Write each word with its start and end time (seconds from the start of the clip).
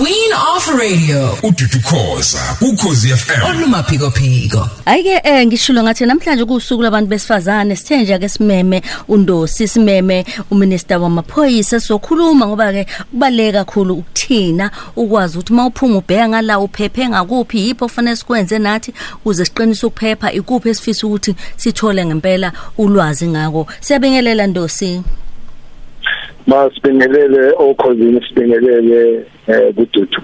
Queen 0.00 0.32
of 0.54 0.68
Radio. 0.78 1.38
Ududukhoza 1.42 2.56
ukhozi 2.60 3.08
FM 3.08 3.44
olumaphiko 3.48 4.10
phiko 4.10 4.68
Ayike 4.86 5.20
eh 5.24 5.46
ngishilo 5.46 5.82
ngathi 5.82 6.06
namhlanje 6.06 6.44
kusuku 6.44 6.82
labantu 6.82 7.10
besifazane 7.10 7.76
sithe 7.76 7.96
nje 8.02 8.14
ake 8.14 8.28
simeme 8.28 8.82
undosi 9.08 9.68
simeme 9.68 10.24
uminister 10.50 10.98
wamaphoyisa. 10.98 11.80
Sokhuluma 11.80 12.46
ngoba 12.46 12.72
ke 12.72 12.86
kubaleka 13.10 13.64
kakhulu 13.64 13.94
ukuthina 13.94 14.70
ukwazi 14.96 15.38
ukuthi 15.38 15.52
mawuphuma 15.52 15.98
ubheka 15.98 16.28
ngala 16.28 16.58
uphephe 16.58 17.08
ngakuphi 17.08 17.66
yipho 17.66 17.84
kufanele 17.84 18.16
sikwenze 18.16 18.58
nathi 18.58 18.94
uze 19.24 19.44
siqinise 19.44 19.86
ukuphepha 19.86 20.32
ikuphi 20.32 20.68
esifisa 20.68 21.06
ukuthi 21.06 21.34
sithole 21.56 22.06
ngempela 22.06 22.52
ulwazi 22.78 23.26
ngako. 23.26 23.66
Siyabingelela 23.80 24.46
ndosi. 24.46 25.02
Masibingelele 26.50 27.42
okhosini 27.58 28.20
sibingelele 28.28 29.24
eh 29.46 29.74
kududu 29.74 30.18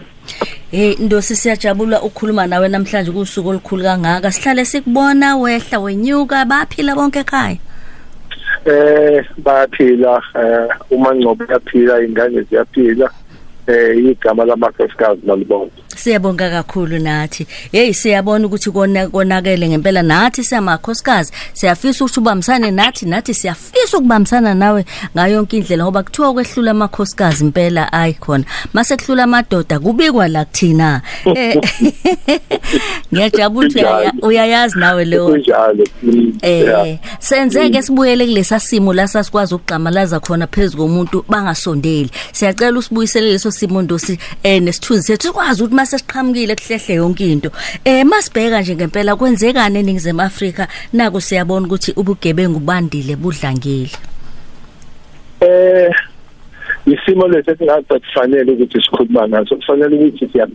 Hey 0.70 0.94
Ndosi 0.98 1.36
siyajabula 1.36 2.02
ukukhuluma 2.02 2.46
nawe 2.46 2.68
namhlanje 2.68 3.10
kusuku 3.10 3.48
olukhulu 3.48 3.82
kangaka. 3.82 4.32
Sihlale 4.32 4.64
sikubona 4.64 5.36
wehla 5.36 5.78
wenyuka 5.78 6.44
baphila 6.44 6.94
bonke 6.94 7.18
ekhaya. 7.18 7.56
Eh 8.66 9.24
bayaphila 9.38 10.22
eh 10.34 10.68
uma 10.90 11.14
ngcobo 11.14 11.44
yaphila 11.52 12.02
ingane 12.04 12.42
ziyaphila 12.42 13.10
eh 13.66 13.96
igama 13.98 14.44
lamakhosikazi 14.44 15.20
nalibona 15.26 15.70
Siyabonga 16.10 16.50
kakhulu 16.50 16.98
nathi. 16.98 17.46
Hey 17.72 17.92
siyabona 17.92 18.46
ukuthi 18.46 18.70
kona 18.70 19.08
konakele 19.08 19.68
ngempela 19.68 20.02
nathi 20.02 20.44
siyamakhosikazi. 20.44 21.32
Siyafisa 21.52 22.04
ukuthi 22.04 22.20
ubambisane 22.20 22.70
nathi 22.70 23.06
nathi 23.06 23.34
siyafisa 23.34 23.98
ukubambisana 23.98 24.54
nawe 24.54 24.84
ngayo 25.16 25.34
yonke 25.34 25.56
indlela 25.56 25.84
ngoba 25.84 26.02
kuthiwa 26.02 26.32
kwehlula 26.32 26.70
amakhosikazi 26.70 27.44
impela 27.44 27.92
ayi 27.92 28.14
khona. 28.14 28.44
Mase 28.72 28.96
kuhlula 28.96 29.24
amadoda 29.24 29.78
kubikwa 29.78 30.28
la 30.28 30.44
kuthina. 30.44 31.02
Eh 31.34 31.56
Ngiyajabula 33.14 33.66
ukuthi 33.66 33.78
uyaya- 33.78 34.12
uyayazi 34.22 34.78
nawe 34.78 35.04
leyo 35.04 35.28
kunjalo 35.28 35.84
mm, 36.02 36.38
yeah. 36.42 36.88
Eh 36.88 36.98
senzeke 37.18 37.82
sibuyele 37.82 38.26
kulesa 38.26 38.60
simo 38.60 38.92
la 38.92 39.08
sasikwazi 39.08 39.54
ukugqamalaza 39.54 40.20
khona 40.20 40.46
phezulu 40.46 40.82
komuntu 40.82 41.24
bangasondeli. 41.28 42.10
Siyacela 42.32 42.78
usibuyisele 42.78 43.30
leso 43.32 43.50
simo 43.50 43.82
ndosi 43.82 44.18
eh 44.42 44.62
nesithunzi 44.62 45.02
sethu 45.06 45.26
sikwazi 45.26 45.62
ukuthi 45.62 45.74
mase 45.76 45.95
siqhamukile 45.98 46.54
kuhlehle 46.56 46.94
yonke 46.94 47.32
into. 47.32 47.50
Eh 47.84 48.04
masibheka 48.04 48.60
nje 48.60 48.74
ngempela 48.76 49.16
kwenzekani 49.16 49.78
eningizimu 49.78 50.22
Afrika 50.22 50.68
naku 50.92 51.20
siyabona 51.20 51.66
ukuthi 51.66 51.92
ubugebengu 51.96 52.60
bandile 52.60 53.16
budlangile. 53.16 53.90
eh 55.40 55.90
isimo 56.86 57.28
lesi 57.28 57.50
esingathi 57.50 58.00
kufanele 58.00 58.52
ukuthi 58.52 58.82
sikhuluma 58.82 59.28
ngaso 59.28 59.56
kufanele 59.56 59.96
ukuthi 59.96 60.28
siya 60.32 60.48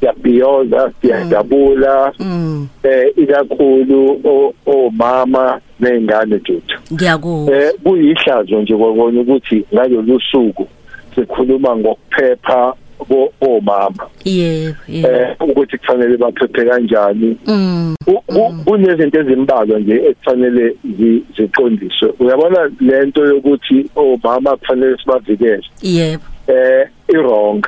siyabhiyoza 0.00 0.90
siyajabula 1.00 2.12
Mm 2.18 2.68
eh 2.82 3.12
ikakhulu 3.16 4.20
omama 4.66 5.60
nezingane 5.80 6.38
juthu 6.38 6.78
ngiyakuzwa. 6.92 7.56
eh 7.56 7.72
kuyihlazo 7.84 8.62
nje 8.62 8.76
kokona 8.76 9.20
ukuthi 9.20 9.64
ngalolu 9.74 10.20
suku 10.20 10.68
sikhuluma 11.14 11.76
ngokuphepha 11.76 12.74
ko- 12.98 13.32
omama. 13.40 14.06
Yebo 14.24 14.76
yebo. 14.88 15.08
eh 15.08 15.36
ukuthi 15.40 15.78
kufanele 15.78 16.16
baphephe 16.16 16.64
kanjani. 16.64 17.36
Mm. 17.46 17.94
U- 18.06 18.52
kunezinto 18.64 19.20
ezimbalwa 19.20 19.78
nje 19.80 19.94
ekufanele 20.10 20.76
zi- 20.98 21.22
ziqondiswe. 21.36 22.12
Uyabona 22.20 22.70
lento 22.80 23.26
yokuthi 23.26 23.90
omama 23.96 24.56
kufanele 24.56 24.96
sibavikele? 24.98 25.62
Yebo. 25.82 26.22
eh 26.48 26.88
irong 27.08 27.66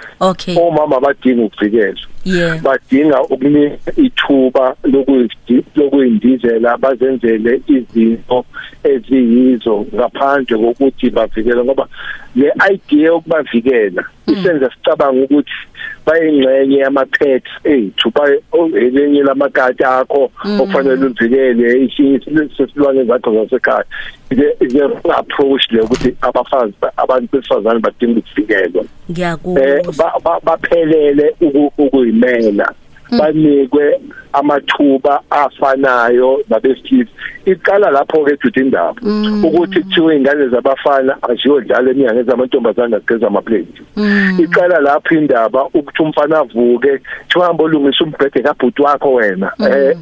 omama 0.56 1.00
badinga 1.00 1.42
ukuvikelwa. 1.44 1.94
Badinga 2.62 3.22
ukunika 3.22 3.92
ithuba 3.96 4.74
lokuyi- 4.84 5.64
lokuyindizela 5.76 6.76
bazenzele 6.76 7.60
izinto 7.68 8.44
eziyizo 8.84 9.86
ngaphandle 9.94 10.56
kokuthi 10.58 11.10
bavikele 11.10 11.64
ngoba 11.64 11.86
le 12.36 12.52
idea 12.72 13.06
yokubavikela 13.06 14.04
isenza 14.26 14.70
sicabanga 14.70 15.22
ukuthi 15.24 15.52
bayingxenye 16.06 16.76
yama-pets 16.78 17.50
ethu 17.64 18.10
baye- 18.10 18.40
o- 18.52 18.70
elinye 18.76 19.22
lamakati 19.22 19.84
akho 19.84 20.30
okufanele 20.60 21.06
uvikele 21.06 21.84
ishinye 21.84 22.20
sesilwane 22.56 23.04
zakho 23.04 23.32
zasekhaya. 23.34 23.84
The 24.30 24.84
approach 25.16 25.62
le 25.70 25.80
ukuthi 25.80 26.14
abafazi 26.22 26.72
abantu 26.96 27.28
besifazane 27.32 27.80
badinga 27.80 28.20
ukuvikelwa? 28.20 28.82
Eh 28.82 28.88
Ngiyakuzwa. 29.10 30.12
ba- 30.24 30.40
baphelele 30.44 31.34
uku- 31.40 31.72
ukuyimela 32.18 32.72
banikwe 33.18 34.00
amathuba 34.32 35.20
afanayo 35.30 36.40
nabesilisa 36.50 37.10
iqala 37.46 37.90
lapho 37.90 38.24
ke 38.24 38.36
juthi 38.44 38.60
indaba 38.60 38.94
ukuthi 39.42 39.80
kuthiwe 39.82 40.16
ingane 40.16 40.48
zabafana 40.48 41.16
aziyodlala 41.28 41.90
eminyangeni 41.90 42.28
zamantombazane 42.28 42.96
ageza 42.96 43.26
amaplate. 43.26 43.80
Iqala 44.38 44.80
lapho 44.80 45.14
indaba 45.14 45.64
ukuthi 45.72 46.02
umfana 46.02 46.38
avuke 46.38 47.00
thiwahamba 47.28 47.64
olungisa 47.64 48.04
umbhede 48.04 48.42
kabhuti 48.42 48.82
wakho 48.82 49.12
wena 49.14 49.52
eh 49.60 49.96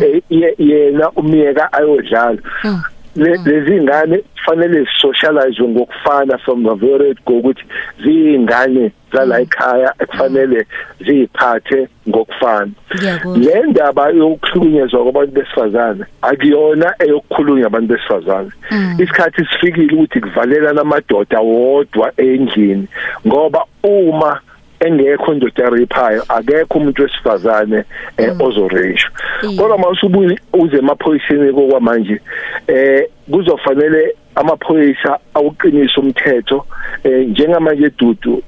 eh, 0.00 0.22
ye- 0.30 0.54
yena 0.58 1.10
umiyeka 1.10 1.72
ayodlala. 1.72 2.38
Le- 2.64 2.80
lezi 3.16 3.80
ngane 3.80 4.18
kufanele 4.18 4.86
socialize 5.00 5.62
ngokufana 5.62 6.38
from 6.38 6.64
the 6.64 6.74
very 6.74 7.14
go 7.26 7.38
ukuthi 7.38 7.64
ziyingane 8.02 8.92
zala 9.12 9.40
ekhaya 9.40 9.94
ekufanele 9.98 10.66
ziphathe 11.06 11.88
ngokufana. 12.08 12.70
Ngiyakuzwa. 12.96 13.38
le 13.38 13.62
ndaba 13.70 14.10
yokuhlukunyezwa 14.10 15.02
kwabantu 15.02 15.32
besifazane 15.32 16.04
akuyona 16.22 16.94
eyokukhulunywa 16.98 17.66
abantu 17.66 17.88
besifazane. 17.94 18.50
Isikhathi 18.98 19.46
sifikile 19.50 19.94
ukuthi 19.94 20.20
kuvalela 20.20 20.72
namadoda 20.72 21.40
wodwa 21.40 22.12
endlini 22.16 22.88
ngoba 23.26 23.64
uma 23.82 24.40
engekho 24.80 25.32
indoda 25.32 25.64
yariphayo 25.64 26.22
akekho 26.28 26.78
umuntu 26.78 27.02
wesifazane 27.02 27.84
eh, 28.16 28.40
ozorejwa 28.40 29.10
Iya. 29.42 29.62
kodwa 29.62 29.78
mawusubuye 29.78 30.38
uze 30.52 30.76
emaphoyiseni 30.78 31.52
kokwamanje 31.52 32.20
eh 32.66 33.08
kuzofanele 33.30 34.16
amaphoyisa 34.34 35.18
awuqinisa 35.34 36.00
umthetho 36.00 36.66
eh 37.04 37.26
njengamanje 37.28 37.90
dudu 37.98 38.42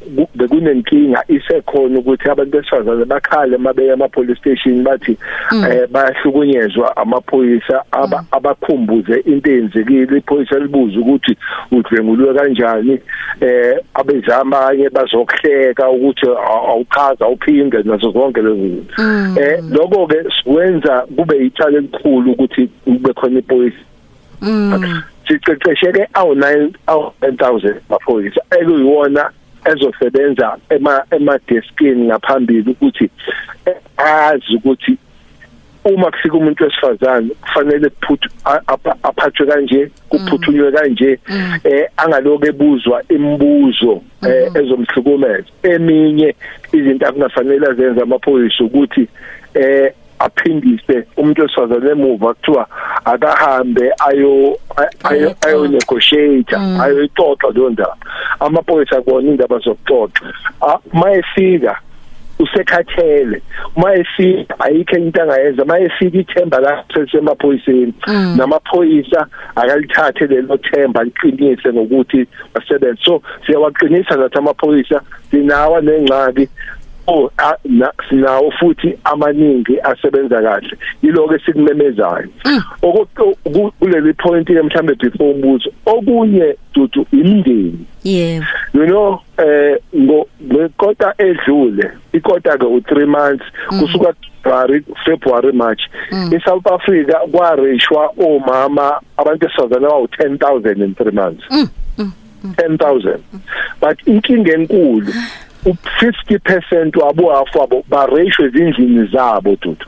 ku- 0.68 0.82
bekunenkinga 0.82 1.24
isekhona 1.28 1.98
ukuthi 1.98 2.28
abantu 2.30 2.58
besifazane 2.58 3.04
bakhale 3.04 3.56
mabeya 3.56 3.94
ama 3.94 4.08
police 4.08 4.38
station 4.38 4.82
bathi 4.84 5.16
eh 5.70 5.86
bayahlukunyezwa 5.90 6.96
amaphoyisa 6.96 7.82
aba- 7.92 8.24
abakhumbuze 8.32 9.20
into 9.26 9.50
eyenzekile. 9.50 10.18
Iphoyisa 10.18 10.58
libuza 10.58 11.00
ukuthi 11.00 11.36
udlengulwe 11.72 12.34
kanjani 12.34 12.98
eh 13.40 13.78
abezama 13.94 14.58
abanye 14.58 14.88
bazokuhleka 14.90 15.90
ukuthi 15.90 16.26
aw- 16.26 16.70
awuchaza 16.70 17.28
uphinde 17.28 17.82
nazo 17.82 18.10
zonke 18.10 18.42
lezi 18.42 18.60
zinto. 18.68 19.02
Eh 19.40 19.58
lokho 19.70 20.06
ke 20.06 20.24
sikwenza 20.38 21.06
kube 21.16 21.36
yicala 21.36 21.78
elikhulu 21.78 22.32
ukuthi 22.32 22.68
kube 22.84 23.12
khona 23.12 23.42
Mm. 24.40 25.02
Siqeqesheke 25.28 26.06
awu9 26.14 26.70
awu1000 26.86 27.74
maphoyisa 27.90 28.40
ekuyiwona 28.60 29.30
ezosebenza 29.72 30.56
ema 30.70 31.02
emadeskini 31.10 32.06
ngaphambili 32.06 32.70
ukuthi 32.70 33.10
eh, 33.66 33.74
azi 33.96 34.54
ukuthi 34.56 34.96
uma 35.84 36.10
kufika 36.10 36.36
umuntu 36.36 36.64
wesifazane 36.64 37.30
kufanele 37.40 37.88
kuphuthu 37.88 38.28
a- 38.44 38.60
apha- 38.66 38.96
aphathwe 39.02 39.46
kanje 39.46 39.90
kuphuthunywe 40.08 40.72
kanje 40.72 41.18
eh 41.64 41.86
angaloku 41.96 42.46
ebuzwa 42.46 43.02
imibuzo 43.08 44.02
eh 44.28 44.50
ezomhlukumeza. 44.54 45.44
Eminye 45.62 46.34
izinto 46.72 47.06
akungafanele 47.06 47.66
azenze 47.66 48.00
amaphoyisa 48.02 48.64
ukuthi 48.64 49.08
eh 49.54 49.92
aphindise 50.18 51.06
umuntu 51.16 51.42
wesifazane 51.42 51.90
emuva 51.90 52.34
kuthiwa 52.34 52.66
akahambe 53.04 53.92
ayo 54.08 54.58
ayo 55.04 55.34
ayo 55.46 55.68
negotiate 55.68 56.56
ayoxoxa 56.56 57.50
leyo 57.54 57.70
ndaba. 57.70 57.96
Amaphoyisa 58.40 58.98
akona 58.98 59.28
indaba 59.28 59.58
zokuxoxa. 59.58 60.24
Ah, 60.60 60.78
mayefika 60.92 61.80
usekhathele. 62.38 63.42
Mayefika 63.76 64.60
ayikho 64.60 64.96
into 64.96 65.22
angayenza 65.22 65.64
mayefika 65.64 66.18
ithemba 66.18 66.60
lakhe 66.60 67.06
semaphoyiseni 67.10 67.94
namaphoyisa 68.36 69.26
akalithathe 69.56 70.26
lelo 70.26 70.56
themba 70.56 71.04
liqinise 71.04 71.72
ngokuthi 71.72 72.26
basebenze. 72.54 73.02
So 73.04 73.22
siyawaqinisa 73.46 74.16
nathi 74.16 74.38
amaphoyisa 74.38 75.00
sinawa 75.30 75.80
nengxaki 75.80 76.48
oh 77.08 77.30
sinawo 78.08 78.50
futhi 78.50 78.98
amaningi 79.04 79.80
asebenza 79.80 80.42
kahle. 80.42 80.78
Yiloko 81.02 81.34
esikumemezayo 81.34 82.28
Oku- 82.82 83.36
oku- 83.44 83.72
kuleli 83.78 84.12
point 84.14 84.46
ke 84.46 84.62
mhlambe 84.62 84.94
before 84.94 85.30
umbuzo 85.34 85.70
okunye 85.86 86.56
dudu 86.74 87.06
imindeni. 87.12 87.86
Yebo 88.04 88.44
you 88.74 88.86
know 88.86 89.20
eh 89.38 89.76
ngo 89.96 90.26
ngekota 90.42 91.14
edlule 91.18 91.90
ikota 92.12 92.58
ke 92.58 92.64
u3 92.66 93.06
months 93.06 93.44
kusuka 93.80 94.12
February 94.42 94.84
February 95.04 95.52
March. 95.52 95.80
eSouth 96.32 96.66
Africa 96.66 97.16
kwarishwa 97.32 98.12
omama 98.18 99.00
abantu 99.16 99.46
besifazane 99.46 99.86
abawu 99.86 100.04
10000 100.06 100.84
in 100.84 100.94
3 100.94 101.12
months. 101.12 101.44
10000 102.56 103.18
but 103.80 103.98
inkinga 104.06 104.52
enkulu 104.54 105.12
u50% 105.68 107.02
wabo 107.02 107.32
afabo 107.36 107.84
barishwe 107.88 108.46
ezindlini 108.46 109.06
zabo 109.12 109.56
dudu. 109.62 109.86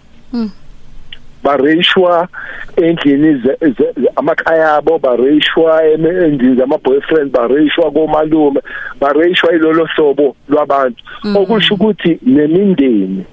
Barishwa 1.44 2.29
endlini 2.77 3.35
ze- 3.43 3.56
ze- 3.61 3.93
ze- 3.97 4.12
amakhaya 4.17 4.75
abo 4.77 4.99
barishwa 4.99 5.85
em- 5.85 6.06
endlini 6.06 6.56
zama 6.56 6.79
boyfriend 6.79 7.31
barishwa 7.32 7.91
komalume 7.91 8.61
barishwa 9.00 9.53
ilolo 9.55 9.85
hlobo 9.85 10.37
lwabantu. 10.49 11.03
Okusho 11.37 11.75
ukuthi 11.75 12.19
nemindeni 12.27 13.25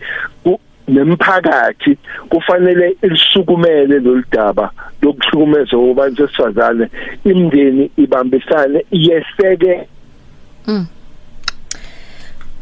nemphakathi 0.87 1.97
kufanele 2.29 2.95
ilisukumele 3.01 3.99
loludaba 3.99 4.71
lokuhlukumeza 5.01 5.77
kubantu 5.77 6.21
besifazane 6.23 6.87
imindeni 7.25 7.91
ibambisane 7.97 8.85
yeseke. 8.91 9.87
Eh 10.67 10.81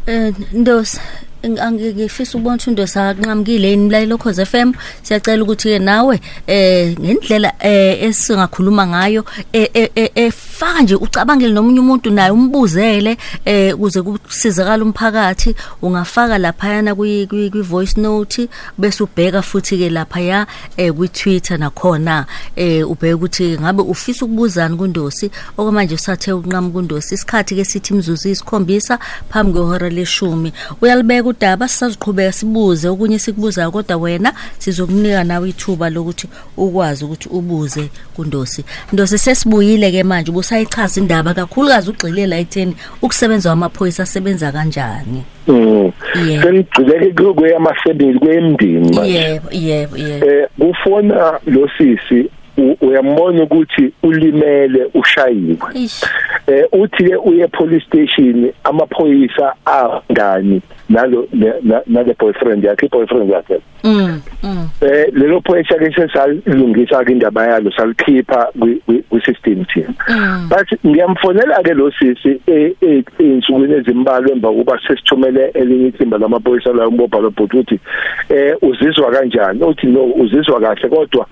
Ndosi 0.07 0.98
ng- 0.98 1.35
angikifisa 1.45 2.38
ukubona 2.38 2.56
ukuthi 2.56 2.71
Ndosi 2.71 3.00
akanqamukile 3.00 3.69
yini 3.69 3.86
mlayelo 3.86 4.18
Khoze 4.18 4.45
FM 4.45 4.74
siyacela 5.03 5.44
ukuthi 5.44 5.69
ke 5.69 5.80
nawe 5.80 6.19
eh 6.47 6.95
ngendlela 7.00 7.53
eh 7.59 8.03
esingakhuluma 8.03 8.88
ngayo 8.88 9.25
eh, 9.53 9.69
eh, 9.74 9.89
eh, 9.95 10.12
efaka 10.15 10.81
nje 10.81 10.95
ucabangele 10.95 11.53
nomunye 11.53 11.80
umuntu 11.80 12.12
naye 12.12 12.31
umbuzele 12.31 13.18
eh 13.45 13.75
ukuze 13.75 14.01
kusizakala 14.01 14.83
umphakathi. 14.83 15.56
Ungafaka 15.81 16.38
lapha 16.38 16.69
yana 16.69 16.95
kwi 16.95 17.27
kwi 17.27 17.50
kwi 17.50 17.62
voice 17.62 18.01
note 18.01 18.50
bese 18.77 19.03
ubheka 19.03 19.41
futhi 19.41 19.77
ke 19.77 19.89
lapha 19.89 20.19
ya 20.19 20.48
eh 20.77 20.94
kwi 20.94 21.07
Twitter 21.07 21.57
nakhona. 21.57 22.25
Eh 22.56 22.89
ubheka 22.89 23.15
ukuthi 23.15 23.57
ngabe 23.59 23.83
ufisa 23.83 24.25
ukubuzana 24.25 24.75
kuNdosi 24.75 25.31
okwamanje 25.57 25.95
usathe 25.95 26.31
ukunqamuka 26.31 26.74
kuNdosi. 26.74 27.15
Isikhathi 27.15 27.56
ke 27.56 27.65
sithi 27.65 27.94
imzuzu 27.94 28.30
isikhombisa 28.30 29.00
phambi 29.30 29.51
kwehora 29.51 29.89
leshumi. 29.89 30.53
Uyalibeka 30.81 31.35
udaba 31.36 31.68
sisaziqhubeka 31.68 32.32
sibuze 32.32 32.88
okunye 32.90 33.20
sikubuzayo 33.20 33.72
kodwa 33.72 33.98
wena 33.98 34.34
sizokunika 34.58 35.24
nawe 35.24 35.50
ithuba 35.50 35.90
lokuthi 35.90 36.28
ukwazi 36.58 37.06
ukuthi 37.06 37.30
ubuze 37.30 37.90
kuNdosi. 38.16 38.66
Ndosi 38.94 39.18
sesibuyile 39.18 39.92
ke 39.92 40.04
manje 40.04 40.32
ubusayichaza 40.32 41.02
indaba 41.02 41.34
kakhulukazi 41.34 41.90
ugxilela 41.90 42.38
etheni 42.38 42.76
ukusebenza 43.02 43.50
kwamaphoyisa 43.50 44.04
asebenza 44.04 44.52
kanjani? 44.52 45.24
Mm. 45.48 45.92
Yeah. 46.28 46.44
senigcileke 46.44 47.24
kweyamasebenzi 47.34 48.20
kwemndini 48.20 48.96
manje. 48.96 49.12
Yebo 49.14 49.48
yebo 49.52 49.98
yebo. 49.98 50.26
Eh 50.26 50.48
kufona 50.60 51.40
lo 51.46 51.70
sisi 51.78 52.30
u- 52.58 52.78
uyambona 52.82 53.44
ukuthi 53.44 53.94
ulimele 54.04 54.88
ushayiwe 54.94 55.58
Eish. 55.76 56.04
eh 56.48 56.66
uthi 56.72 57.04
ke 57.04 57.16
uye 57.16 57.48
police 57.48 57.86
station 57.86 58.52
amaphoyisa 58.64 59.54
angani. 59.66 60.62
Nalo 60.90 61.28
ne- 61.34 61.60
na- 61.64 61.82
nale 61.88 62.16
boyfriend 62.20 62.64
yakhe 62.64 62.88
boyfriend 62.92 63.30
yakhe. 63.30 63.60
Mm 63.84 64.22
mm. 64.44 64.70
Eh 64.82 65.06
lelo 65.14 65.42
phoyisa 65.42 65.78
ke 65.78 65.92
sesalungisa 65.96 67.04
ke 67.06 67.12
indaba 67.12 67.46
yalo 67.48 67.72
salikhipha 67.72 68.50
kwi 68.60 68.82
kwi- 68.88 69.04
kwi 69.10 69.22
system 69.26 69.66
team 69.66 69.94
Mm. 70.10 70.50
but 70.50 70.68
ngiyamfonela 70.86 71.64
ke 71.64 71.74
lo 71.74 71.92
sisi 71.92 72.40
e- 72.48 72.76
e- 72.82 73.04
einsukwini 73.20 73.74
ezimbalwa 73.74 74.32
emva 74.32 74.52
kuba 74.52 74.80
sesithumele 74.88 75.52
elinye 75.54 75.88
ithimba 75.88 76.18
lamaphoyisa 76.18 76.74
la 76.74 76.88
umbobha 76.88 77.20
lobhuti 77.20 77.58
uthi 77.58 77.80
eh 78.30 78.56
uzizwa 78.62 79.12
kanjani? 79.12 79.64
Uthi 79.64 79.88
no 79.88 80.04
uzizwa 80.06 80.60
kahle 80.62 80.90
kodwa 80.90 81.26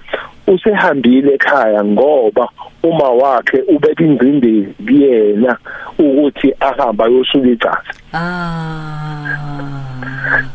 usehambile 0.48 1.34
ekhaya 1.34 1.84
ngoba 1.84 2.50
uma 2.84 3.10
wakhe 3.10 3.62
ubeka 3.68 4.04
ingcindezi 4.04 4.74
kuyena 4.86 5.58
ukuthi 6.00 6.54
ahamba 6.60 7.06
yosuka 7.06 7.48
icala. 7.50 7.84
Ah. 8.14 9.38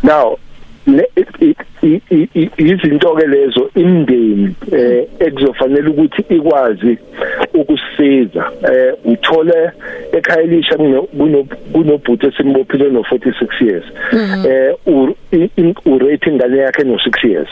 Now 0.02 0.38
izinto 2.58 3.14
ke 3.14 3.26
lezo 3.26 3.70
imndeni 3.74 4.54
eh 4.72 5.04
ekuzofanele 5.20 5.88
ukuthi 5.90 6.22
ikwazi 6.34 6.98
ukusiza 7.54 8.50
eh 8.72 8.94
uthole 9.04 9.70
ekhaya 10.12 10.42
elisha 10.42 10.76
kuno- 10.76 11.02
kuno- 11.18 11.46
kunobhuti 11.72 12.26
esimbophile 12.26 12.90
no 12.90 13.00
46 13.00 13.60
years 13.60 13.84
eh 14.46 14.74
u- 14.86 15.14
i- 15.32 15.50
i- 15.56 15.74
u 15.84 15.98
rating 15.98 16.34
ngane 16.34 16.58
yakhe 16.58 16.84
no 16.84 16.94
6 16.98 17.24
years 17.28 17.48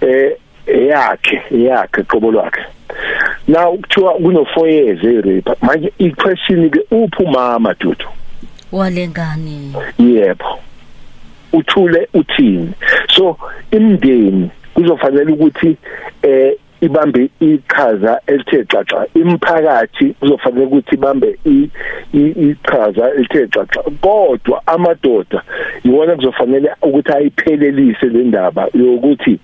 eh 0.00 0.32
yakhe 0.66 1.42
yakhe 1.50 2.02
qobo 2.02 2.30
lwakhe. 2.30 2.64
Now 3.48 3.76
kuthiwa 3.76 4.14
kuno 4.14 4.40
4 4.40 4.68
years 4.68 5.04
e 5.04 5.20
rape 5.20 5.66
manje 5.66 5.92
i 5.98 6.10
question 6.10 6.70
ke 6.70 6.80
uphi 6.90 7.22
umama 7.22 7.74
dudu? 7.74 8.06
Walengane. 8.72 9.72
Yebo. 9.98 10.58
Uthule 11.52 12.08
uthini? 12.14 12.72
So 13.16 13.36
imndeni 13.70 14.50
kuzofanele 14.74 15.32
ukuthi 15.32 15.76
eh 16.22 16.52
ibambe 16.80 17.30
iqhaza 17.40 18.20
elithe 18.26 18.64
xaxa. 18.64 19.06
Imphakathi 19.14 20.14
kuzofanele 20.20 20.64
ukuthi 20.66 20.94
ibambe 20.94 21.38
i- 21.46 21.70
i- 22.14 22.34
iqhaza 22.50 23.10
elithe 23.14 23.46
xaxa. 23.46 23.80
Kodwa 24.00 24.62
amadoda 24.66 25.42
iwona 25.84 26.16
kuzofanele 26.16 26.70
ukuthi 26.82 27.12
ayiphelelise 27.12 28.06
le 28.06 28.24
ndaba 28.24 28.68
yokuthi 28.74 29.38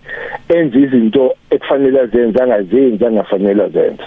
enze 0.49 0.79
izinto 0.81 1.35
ekufanele 1.51 2.01
azenze 2.01 2.43
angazenzi 2.43 3.07
angafanele 3.07 3.63
azenze. 3.65 4.03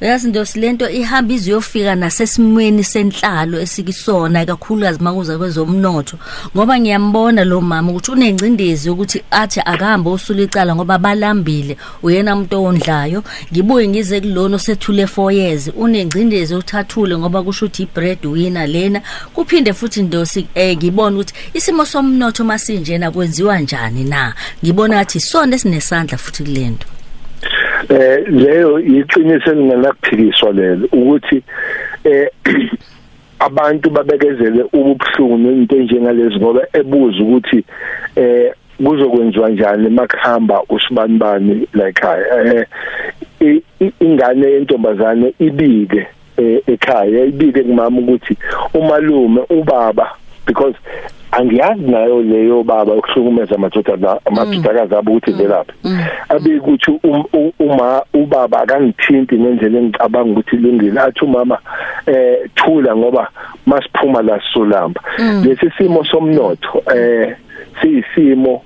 Uyazi 0.00 0.28
ndosi 0.28 0.60
lento 0.60 0.90
ihamba 0.90 1.34
iziyofika 1.34 1.94
nasesimweni 1.94 2.84
senhlalo 2.84 3.60
esikisona 3.60 4.46
kakhulukazi 4.46 5.02
makuza 5.02 5.38
kwezomnotho. 5.38 6.16
Ngoba 6.56 6.80
ngiyambona 6.80 7.44
lo 7.44 7.60
mama 7.60 7.90
ukuthi 7.92 8.10
unengcindezi 8.10 8.90
ukuthi 8.90 9.22
athi 9.30 9.60
akahambe 9.60 10.10
usula 10.10 10.42
icala 10.42 10.74
ngoba 10.74 10.98
balambile 10.98 11.76
uyena 12.02 12.34
umuntu 12.34 12.56
owondlayo. 12.56 13.24
Ngibuye 13.52 13.88
ngize 13.88 14.20
kulona 14.20 14.56
osethule 14.56 15.04
4 15.04 15.32
years 15.32 15.70
unengcindezi 15.76 16.54
uthathule 16.54 17.18
ngoba 17.18 17.42
kusho 17.42 17.66
ukuthi 17.66 17.82
ibread 17.82 18.26
winner 18.26 18.68
lena. 18.68 19.02
Kuphinde 19.34 19.72
futhi 19.72 20.02
ndosi 20.02 20.46
eh 20.54 20.76
ngibona 20.76 21.16
ukuthi 21.16 21.34
isimo 21.54 21.84
somnotho 21.84 22.44
masinjena 22.44 23.10
kwenziwa 23.10 23.60
njani 23.60 24.04
na? 24.04 24.34
Ngibona 24.64 24.96
ngathi 24.96 25.20
sona 25.20 25.56
esinesandla 25.56 26.18
futhi 26.18 26.42
kulento 26.44 26.86
eh 27.88 28.28
leyo 28.28 28.80
iqiniso 28.80 29.52
elingenakuphikiswa 29.52 30.52
lelo 30.52 30.88
ukuthi 30.92 31.42
eh 32.04 32.28
abantu 33.38 33.90
babekezele 33.90 34.64
ubuhlungu 34.72 35.50
into 35.50 35.76
enjengalezi 35.76 36.36
ngoba 36.36 36.62
ebuza 36.72 37.22
ukuthi 37.22 37.64
eh 38.16 38.52
kuzokwenziwa 38.84 39.50
njani 39.50 39.86
emakhamba 39.86 40.62
usibanibani 40.68 41.68
ekhaya 41.88 42.66
eh 43.40 43.62
ingane 44.00 44.46
yentombazane 44.50 45.34
ibike 45.38 46.06
eh, 46.36 46.62
ekhaya 46.66 47.24
ibike 47.24 47.62
kumama 47.62 48.00
ukuthi 48.00 48.36
umalume 48.74 49.40
ubaba 49.50 50.16
because 50.46 50.74
angiyazi 51.32 51.80
nayo 51.82 52.22
leyo 52.22 52.62
baba 52.62 52.94
ukuhlukumeza 52.94 53.54
amadoda 53.54 54.18
amadodakazi 54.24 54.94
abo 54.94 55.12
ukuthi 55.12 55.32
velaphi 55.32 55.72
abe 56.28 56.56
ukuthi 56.58 56.90
u- 57.04 57.52
uma 57.58 58.02
ubaba 58.14 58.60
akangithinti 58.60 59.38
ngendlela 59.38 59.78
engicabanga 59.78 60.30
ukuthi 60.32 60.56
ilungile 60.56 61.00
athi 61.00 61.24
umama 61.24 61.58
eh 62.06 62.36
thula 62.54 62.96
ngoba 62.96 63.28
masiphuma 63.66 64.22
la 64.22 64.40
solamba 64.52 65.00
lesi 65.44 65.70
simo 65.78 66.04
somnotho 66.04 66.82
eh 66.96 67.36
siyisimo 67.80 68.62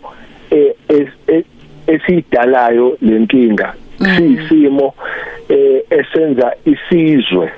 eh, 0.50 0.72
es- 0.88 1.18
es- 1.26 1.44
esidalayo 1.86 2.96
lenkinga 3.02 3.74
siyisimo 4.16 4.94
eh 5.48 5.82
esenza 5.90 6.52
isizwe 6.64 7.52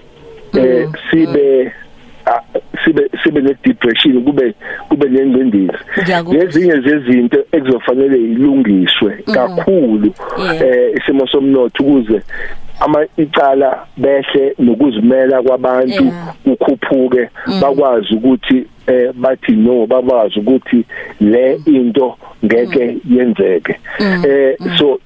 eh 0.58 0.88
sibe 1.10 1.66
ah, 1.66 1.85
sibe 2.84 3.10
sibe 3.24 3.40
ne 3.40 3.56
depression 3.64 4.24
kube 4.24 4.54
kube 4.88 5.08
nengcindezi. 5.08 5.78
Lezinye 6.32 6.80
zezinto 6.80 7.38
ekuzofanele 7.52 8.16
ilungiswe 8.16 9.12
kakhulu 9.34 10.12
Yeah. 10.38 10.60
eh 10.62 10.92
isimo 10.96 11.26
somnotho 11.26 11.84
ukuze 11.84 12.22
ama 12.80 13.06
icala 13.16 13.86
behle 13.96 14.54
nokuzimela 14.58 15.42
kwabantu 15.42 16.12
ukhuphuke 16.46 17.28
bakwazi 17.60 18.14
ukuthi 18.14 18.66
eh 18.86 19.12
bathi 19.14 19.52
no 19.52 19.86
bakwazi 19.86 20.40
ukuthi 20.40 20.84
le 21.20 21.58
into 21.66 22.14
ngeke 22.44 22.96
yenzeke. 23.10 23.76
Eh 24.28 24.56
so 24.78 24.98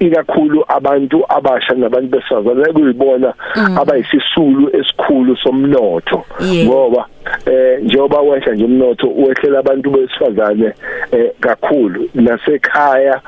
ikakhulu 0.00 0.64
abantu 0.68 1.24
abasha 1.28 1.74
nabantu 1.74 2.08
besifazane 2.08 2.72
kuyibona 2.72 3.34
abayisisulu 3.76 4.70
esikhulu 4.76 5.36
somnotho. 5.36 6.24
Ngoba 6.64 7.06
eh 7.46 7.78
njengoba 7.82 8.20
wehla 8.20 8.52
nje 8.54 8.64
umnotho 8.64 9.08
wehlela 9.16 9.58
abantu 9.58 9.90
besifazane 9.90 10.72
eh 11.12 11.30
kakhulu. 11.40 12.08
Nasekhaya 12.14 13.20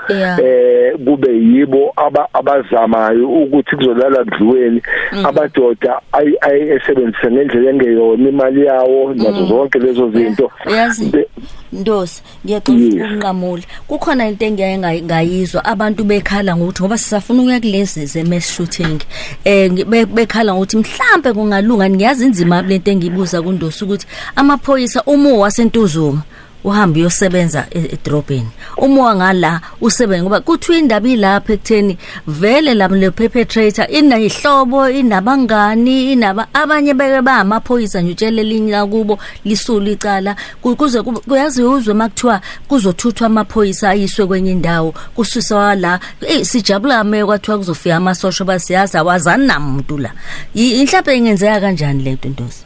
eh 0.43 0.95
kube 1.05 1.33
yibo 1.33 1.93
aba- 1.97 2.29
abazamayo 2.33 3.29
ukuthi 3.29 3.77
kuzolala 3.77 4.25
kudliweni 4.25 4.83
amadoda 5.25 6.01
ay- 6.13 6.39
ayesebenzise 6.41 7.31
ngendlela 7.31 7.71
engeyona 7.71 8.29
imali 8.29 8.66
yawo 8.67 9.15
nazo 9.15 9.47
zonke 9.47 9.79
lezo 9.79 10.11
zinto. 10.11 10.51
Uyazi? 10.67 11.05
Be- 11.07 11.29
Ndosi 11.73 12.23
ngiyaxolisa 12.45 12.97
Yes. 12.97 13.07
ukunqamula. 13.07 13.63
Kukhona 13.89 14.29
into 14.29 14.45
engiyaye 14.47 14.79
nga- 14.79 15.03
ngayizwa. 15.03 15.65
Abantu 15.65 16.05
bekhala 16.05 16.57
ngokuthi 16.57 16.83
ngoba 16.83 16.99
sisafuna 16.99 17.43
ukuya 17.43 17.61
kulezi 17.61 18.07
ze 18.07 18.25
mass 18.25 18.49
shooting. 18.57 18.99
Eh 19.45 19.71
ngi- 19.73 19.85
be- 19.85 20.07
bekhala 20.07 20.55
ngokuthi 20.55 20.77
mhlambe 20.77 21.33
kungalunga. 21.33 21.91
Ngiyazi 21.91 22.25
inzima 22.27 22.63
lento 22.63 22.91
engibuza 22.91 23.43
kuNdosi 23.43 23.85
ukuthi 23.85 24.07
amaphoyisa 24.37 25.03
uma 25.07 25.33
wasentuzuma. 25.33 26.23
Uhamba 26.65 26.99
uyosebenza 26.99 27.67
e- 27.71 27.79
edrobheni. 27.95 28.49
Uma 28.77 29.03
wangala 29.05 29.61
usebenza 29.81 30.23
ngoba 30.23 30.41
kuthiwa 30.41 30.79
indaba 30.79 31.09
ilapha 31.09 31.53
ekutheni 31.53 31.99
vele 32.27 32.75
la 32.75 32.89
le 32.89 33.11
perpetrator 33.11 33.87
inayihlobo 33.91 34.91
inabangani 34.91 36.13
inaba 36.13 36.47
abanye 36.53 36.95
beke 36.95 37.23
ba 37.23 37.37
amaphoyisa 37.37 38.01
nje 38.01 38.13
utshele 38.13 38.43
linye 38.43 38.73
la 38.73 38.87
kubo 38.87 39.19
lisulu 39.45 39.91
icala 39.91 40.37
ku- 40.63 40.77
kuze 40.77 41.01
kube- 41.03 41.21
kuyazi 41.29 41.63
uzwe 41.63 41.95
makuthiwa 41.95 42.41
kuzothuthwa 42.69 43.27
amaphoyisa 43.27 43.91
ayiswe 43.91 44.27
kwenye 44.27 44.53
indawo. 44.53 44.95
Kususwa 45.15 45.75
la 45.75 46.01
eh 46.21 46.45
sijabula 46.45 47.05
me 47.05 47.25
kwathiwa 47.25 47.59
kuzofika 47.59 47.97
amasosha 47.97 48.45
basiyazi 48.45 48.97
awazani 48.99 49.47
namuntu 49.47 49.99
la. 49.99 50.11
I- 50.55 50.81
inhlaphe 50.81 51.17
ingenzeka 51.17 51.61
kanjani 51.61 52.03
lento 52.03 52.29
ntosi? 52.29 52.63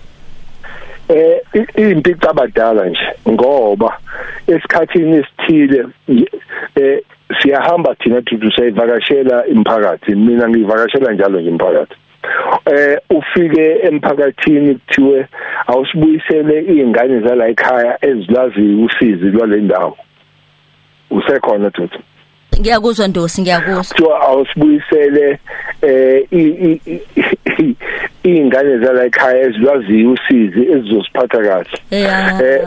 Eh 1.11 1.40
impi 1.76 2.14
cabadala 2.14 2.85
nje 2.87 3.07
ngoba 3.29 3.99
esikhathini 4.47 5.17
esithile 5.17 5.87
eh 6.76 6.99
siyahamba 7.38 7.95
thina 7.95 8.23
thuthi 8.23 8.52
sayivakashela 8.57 9.47
imphakathi 9.47 10.14
mina 10.14 10.49
ngivakashela 10.49 11.12
njalo 11.12 11.40
nje 11.40 11.50
imphakathi 11.50 11.97
eh 12.67 12.99
ufike 13.11 13.79
emphakathini 13.83 14.75
kuthiwe 14.75 15.26
awusibuyisele 15.67 16.61
izingane 16.61 17.21
zala 17.21 17.49
ekhaya 17.49 17.99
ezilazi 18.05 18.61
usizi 18.61 19.26
lwale 19.31 19.57
ndawo. 19.57 19.97
Usekhona 21.11 21.71
thuthi 21.71 21.99
ngiyakuzwa 22.59 23.09
ndosi 23.09 23.42
ngiyakuzwa 23.42 23.85
kuthiwa 23.85 24.21
awusibuyisele 24.21 25.38
eh 25.83 26.23
iy'ngane 28.25 28.78
zala 28.78 29.04
ekhaya 29.04 29.40
ezilwaziyo 29.47 30.11
usizi 30.12 30.62
ezizosiphatha 30.73 31.38
kahle. 31.47 31.78
Eh 31.90 32.61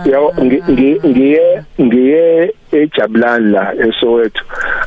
ngi- 0.70 1.00
ngiye 1.08 1.64
ngiye 1.82 2.54
ejabulani 2.78 3.52
la 3.52 3.74
eSoweto 3.76 4.42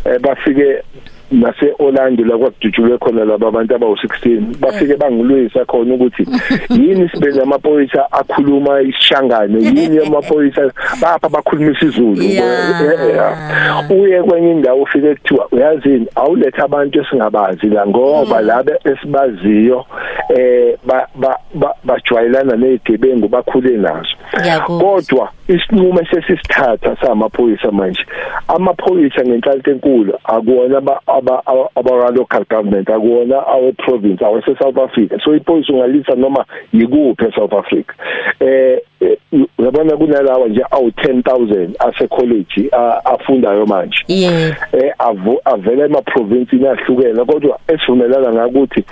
eh 0.04 0.18
bafike 0.20 0.82
nase 1.30 1.72
Orlando 1.78 2.24
la 2.24 2.38
kwakudutshulwe 2.38 2.98
khona 2.98 3.24
laba 3.24 3.48
abantu 3.48 3.74
abawu16 3.74 4.40
bafike 4.60 4.96
bangilwisa 4.96 5.64
khona 5.64 5.94
ukuthi 5.94 6.26
yini 6.70 7.08
sibenza 7.08 7.42
amaphoyisa 7.42 8.12
akhuluma 8.12 8.80
isishangane 8.80 9.58
yini 9.64 9.98
amaphoyisa 10.06 10.70
bapha 11.02 11.28
bakhuluma 11.28 11.70
isiZulu. 11.72 12.22
Eh, 12.22 12.34
yeah. 13.14 13.90
uye 13.90 14.22
kwenye 14.22 14.50
indawo 14.50 14.82
ufike 14.82 15.14
kuthiwa 15.14 15.48
uyazini? 15.52 16.06
Awulethe 16.14 16.62
abantu 16.62 17.00
esingabazi 17.00 17.66
la 17.66 17.86
ngoba 17.86 18.40
labe 18.40 18.72
esibaziyo 18.84 19.84
eh 20.36 20.76
ba- 20.86 21.08
ba- 21.14 21.38
ba- 21.54 21.74
bajwayelana 21.84 22.56
nezigebengu 22.56 23.28
bakhule 23.28 23.76
nazo. 23.76 24.16
Kodwa 24.80 25.28
isinqumo 25.48 26.00
sesisithatha 26.10 26.96
samaphoyisa 27.02 27.70
manje 27.76 28.00
amaphoyisa 28.48 29.22
ngenhlanhla 29.24 29.72
enkulu 29.72 30.14
akuwona 30.24 30.78
aba- 30.78 32.10
local 32.10 32.44
government 32.50 32.90
akuwona 32.90 33.46
awe 33.46 33.72
province 33.72 34.24
awase 34.24 34.56
South 34.58 34.78
Africa. 34.78 35.18
So 35.24 35.34
iphoyisa 35.36 35.72
ungalisa 35.72 36.14
noma 36.14 36.44
yikuphi 36.72 37.24
eSouth 37.24 37.52
Africa. 37.52 37.92
Eh 38.40 38.78
uyabona 39.58 39.96
kunalawa 39.96 40.48
nje 40.48 40.62
awu 40.70 40.88
10000 40.88 41.68
ase 41.78 42.08
college 42.08 42.70
afundayo 43.04 43.66
manje. 43.66 43.98
Eh 44.72 44.92
avela 45.44 45.84
ema 45.84 46.02
province 46.02 46.56
ahlukene 46.68 47.24
kodwa 47.24 47.58
esivumelana 47.68 48.32
ngakuthi 48.32 48.84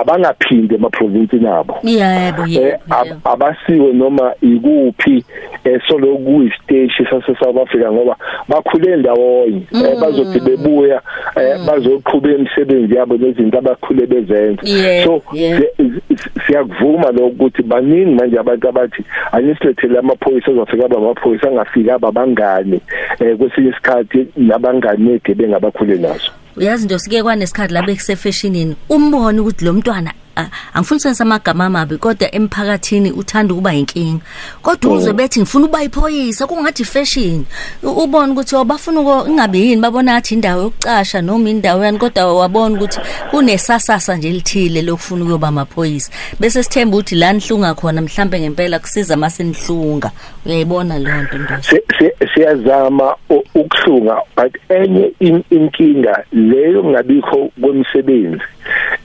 abangaphinde 0.00 0.74
ema 0.74 0.90
province 0.90 1.36
nabo. 1.36 1.78
Yebo 1.82 2.42
eh 2.42 2.48
yebo 2.50 2.78
ab- 2.90 3.20
abasiwe 3.24 3.92
noma 3.92 4.32
ikuphi 4.42 5.24
eh 5.64 5.80
solo 5.88 6.16
kuyisiteshi 6.16 7.04
sase 7.04 7.34
South 7.40 7.56
Africa 7.62 7.92
ngoba 7.92 8.16
bakhule 8.48 8.96
ndawonye. 8.96 9.62
Eh 9.72 10.00
bazothi 10.00 10.40
bebuya 10.40 11.00
eh 11.36 11.58
bazoqhubeka 11.66 12.38
imisebenzi 12.38 12.94
yabo 12.94 13.16
nezinto 13.16 13.58
abakhule 13.58 14.06
bezenza. 14.06 14.62
Yeah, 14.64 15.04
so 15.04 15.22
yeah. 15.32 15.60
si- 15.76 15.92
si- 16.16 16.30
siyakuvuma 16.46 17.10
lokho 17.10 17.26
ukuthi 17.26 17.62
baningi 17.62 18.14
manje 18.14 18.38
abantu 18.38 18.68
abathi 18.68 19.04
anisilethele 19.32 19.98
amaphoyisa 19.98 20.50
azofika 20.50 20.84
aba 20.84 20.96
amaphoyisa 20.96 21.48
angafika 21.48 21.94
ababangani 21.94 22.80
eh 23.20 23.36
kwesinye 23.36 23.68
isikhathi 23.68 24.26
nabangani 24.36 25.08
negebe 25.12 25.48
ngabakhule 25.48 25.96
nazo. 25.96 26.30
Uyazi 26.58 26.84
nje 26.84 26.98
sike 26.98 27.22
kwanesikhathi 27.22 27.74
la 27.74 27.82
bekusefashionini 27.82 28.76
umbone 28.88 29.40
ukuthi 29.40 29.64
lo 29.64 29.72
mntwana 29.72 30.12
a- 30.38 30.48
angifuni 30.74 31.00
senza 31.00 31.24
amagama 31.24 31.66
amabi 31.66 31.96
kodwa 31.96 32.34
emphakathini 32.34 33.12
uthanda 33.12 33.54
ukuba 33.54 33.74
inkinga. 33.74 34.20
Kodwa 34.62 34.92
uzwe 34.94 35.12
bethi 35.12 35.40
ngifuna 35.40 35.64
ukuba 35.64 35.82
iphoyisa 35.82 36.46
kungathi 36.46 36.84
fashion 36.84 37.44
U- 37.82 37.90
ubone 38.04 38.32
ukuthi 38.32 38.56
oh, 38.56 38.64
bafuna 38.64 39.00
uko 39.00 39.26
ingabe 39.28 39.58
yini? 39.58 39.80
Babona 39.82 40.16
athi 40.16 40.34
indawo 40.34 40.62
yokucasha 40.62 41.22
noma 41.22 41.50
indawo 41.50 41.84
yani 41.84 41.98
kodwa 41.98 42.34
wabona 42.34 42.74
ukuthi 42.76 43.00
kunesasasa 43.30 44.16
nje 44.16 44.28
elithile 44.28 44.82
lokufuna 44.82 45.22
ukuyoba 45.22 45.48
amaphoyisa 45.48 46.10
bese 46.40 46.62
sithemba 46.62 46.96
ukuthi 46.96 47.14
la 47.14 47.32
nihlunga 47.32 47.74
khona 47.74 48.00
mhlambe 48.02 48.40
ngempela 48.40 48.78
kusiza 48.78 49.16
masenihlunga 49.16 50.10
uyayibona 50.46 50.98
leyo 50.98 51.22
nto 51.22 51.38
ndosi 51.38 51.68
Si- 51.70 51.82
si- 51.98 52.28
siyazama 52.34 53.14
u- 53.30 53.44
ukuhlunga 53.54 54.16
but 54.36 54.56
enye 54.68 55.12
in- 55.20 55.44
inkinga 55.50 56.24
leyo 56.32 56.84
ngabikho 56.84 57.50
kwemisebenzi. 57.60 58.42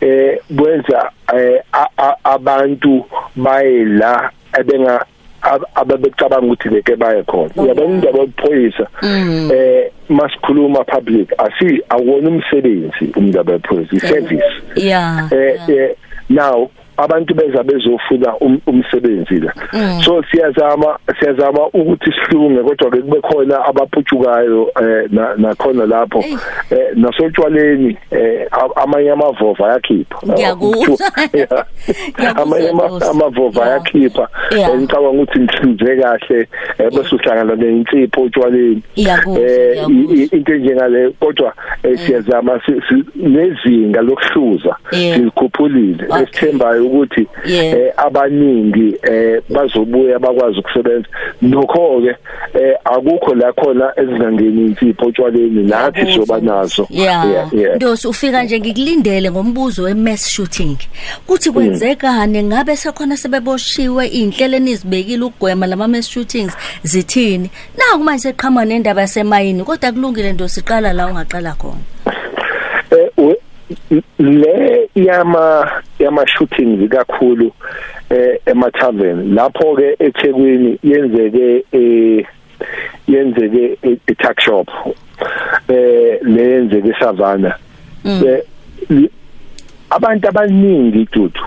Eh 0.01 0.37
kwenza 0.57 1.11
eh, 1.35 1.61
a- 1.73 1.89
a- 1.97 2.17
abantu 2.23 3.05
baye 3.35 3.85
la 3.85 4.29
ebenga 4.59 5.05
ab- 5.41 5.65
ababecabanga 5.75 6.45
ukuthi 6.45 6.69
beke 6.69 6.95
baye 6.95 7.23
khona. 7.23 7.49
Uyabona 7.57 7.89
indaba 7.95 8.19
yokuphoyisa 8.19 8.87
eh 9.53 9.91
masikhuluma 10.09 10.83
public 10.83 11.33
asi 11.37 11.81
awona 11.89 12.29
umsebenzi 12.29 13.05
umndaba 13.15 13.53
wephoyisa 13.53 13.95
i-service. 13.95 14.45
Yeah 14.75 15.27
eh 15.31 15.59
eh 15.69 15.95
now 16.29 16.69
abantu 16.97 17.33
beza 17.35 17.63
bezofuna 17.63 18.33
um- 18.41 18.59
umsebenzi 18.67 19.39
la 19.39 19.53
so 20.05 20.23
siyazama 20.31 20.97
siyazama 21.19 21.67
ukuthi 21.73 22.11
sihlunge 22.13 22.61
kodwa 22.63 22.91
ke 22.91 22.97
kube 23.01 23.21
khona 23.21 23.65
abaphutshukayo 23.65 24.71
eh 24.81 25.07
na- 25.11 25.35
nakhona 25.37 25.85
lapho 25.85 26.19
Eyi. 26.19 26.37
eh 26.71 26.87
nasotshwaleni 26.95 27.97
eh 28.11 28.47
a- 28.51 28.81
amanye 28.83 29.11
amavova 29.11 29.67
ayakhipha 29.69 30.17
Ngiyakuzwa. 30.27 30.97
Yeah. 31.33 31.65
Ngiyakuzwa, 32.19 32.41
amanye 32.43 32.69
ama- 32.69 32.85
Nkosi. 32.87 33.09
amavova 33.09 33.59
Yeah. 33.61 33.71
ayakhipha 33.71 34.27
Yeah. 34.51 34.69
Eh, 34.71 34.79
ngicabanga 34.79 35.09
ukuthi 35.09 35.39
ngihlinze 35.39 35.95
kahle 36.01 36.47
eh, 36.77 36.91
bese 36.95 37.15
uhlangana 37.15 37.55
neinsipho 37.55 38.21
otshwaleni 38.21 38.81
Ngiyakuzwa, 38.97 39.41
eh 39.41 39.77
i- 39.77 39.91
ngiyakuzwa. 39.91 40.15
i- 40.15 40.37
into 40.37 40.55
njengale 40.55 41.09
kodwa 41.09 41.53
eh, 41.83 41.97
siyazama 41.99 42.61
si- 42.65 42.81
si- 42.89 43.05
nezinga 43.27 44.01
lokuhluza 44.01 44.75
Yeah. 44.91 45.17
sikhuphulile 45.17 46.03
Okay. 46.09 46.23
esithembayo 46.23 46.82
ukuthi 46.83 47.27
Yeah. 47.45 47.77
eh 47.77 47.93
abaningi 47.97 48.95
eh 49.03 49.41
bazobuya 49.49 50.19
bakwazi 50.19 50.59
ukusebenza. 50.59 51.07
Nokho 51.41 52.01
ke 52.01 52.15
eh 52.59 52.75
akukho 52.85 53.35
la 53.35 53.53
khona 53.53 53.91
ezingangeni 53.95 54.61
insipho 54.65 55.05
otshwaleni 55.05 55.63
nathi 55.63 56.05
sizoba 56.05 56.39
nazo. 56.39 56.87
Yeah. 56.89 57.49
Yeah 57.53 57.75
ndosi 57.75 58.07
ufika 58.07 58.43
nje 58.43 58.59
ngikulindele 58.59 59.31
ngombuzo 59.31 59.83
we-mass 59.83 60.29
shooting. 60.29 60.77
Kuthi 61.27 61.51
kwenzekani? 61.51 62.43
Ngabe 62.43 62.75
sekhona 62.75 63.17
sebeboshiwe 63.17 64.07
iy'nhlelo 64.07 64.57
enizibekile 64.57 65.23
ukugwema 65.25 65.67
lama 65.67 65.87
mass 65.87 66.09
shootings 66.09 66.57
zithini? 66.83 67.49
Naku 67.77 68.03
manje 68.03 68.21
seqhamuka 68.21 68.65
nendaba 68.65 69.01
yasemayini 69.01 69.63
kodwa 69.63 69.91
kulungile 69.91 70.33
ndosi 70.33 70.61
qala 70.61 70.93
la 70.93 71.07
ungaqala 71.07 71.53
khona. 71.53 71.83
Eh 72.91 73.09
u- 73.17 73.35
le 74.19 74.82
yama 74.95 75.71
yama 75.99 76.27
shootings 76.27 76.89
kakhulu 76.89 77.51
eh 78.09 78.39
ema 78.45 78.71
tavern 78.71 79.33
lapho 79.35 79.75
ke 79.75 79.95
eThekwini 79.99 80.79
yenzeke 80.83 81.65
eh 81.71 82.25
yenzeke 83.07 83.77
e-tuck 83.83 84.39
shop 84.39 84.67
eh 85.67 86.19
leyenzeke 86.21 86.89
eSavana 86.89 87.55
eh 88.05 88.43
abantu 89.89 90.27
abaningi 90.27 91.07
dudu 91.11 91.41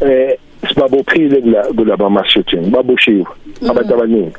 eh 0.00 0.38
sibabophile 0.68 1.42
kulaba 1.76 2.10
ma 2.10 2.24
shooting 2.24 2.70
baboshiwe 2.70 3.26
abantu 3.70 3.94
abaningi. 3.94 4.32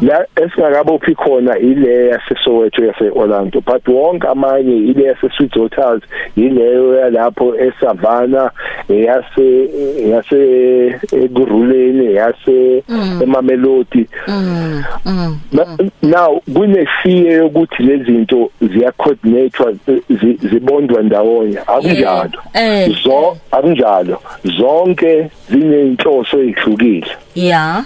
La 0.00 0.26
esingakabophi 0.36 1.14
khona 1.14 1.58
ile 1.58 2.06
yaseSoweto 2.06 2.84
yase 2.84 3.10
Orlando 3.14 3.60
but 3.60 3.88
wonke 3.88 4.28
amanye 4.28 4.76
ile 4.76 5.04
yase 5.04 5.28
Sweet 5.36 5.54
Hotels 5.54 6.02
ileyo 6.36 6.94
yalapho 6.96 7.54
eSavana 7.60 8.50
eyase 8.88 9.68
yase 10.10 11.00
eguruleni 11.12 12.14
yase 12.14 12.82
emamelodi. 13.22 14.08
Now 16.02 16.40
kunefiye 16.54 17.32
yokuthi 17.32 17.82
lezi 17.82 18.04
zinto 18.04 18.50
ziya 18.60 18.92
coordinate 18.92 19.64
zibondwa 20.50 21.02
ndawonye. 21.02 21.58
Akunjalo. 21.66 22.30
Zo 23.02 23.36
akunjalo. 23.50 24.22
Zonke 24.58 25.30
zinenhloso 25.58 26.42
ezihlukile 26.42 27.06
yeah 27.34 27.84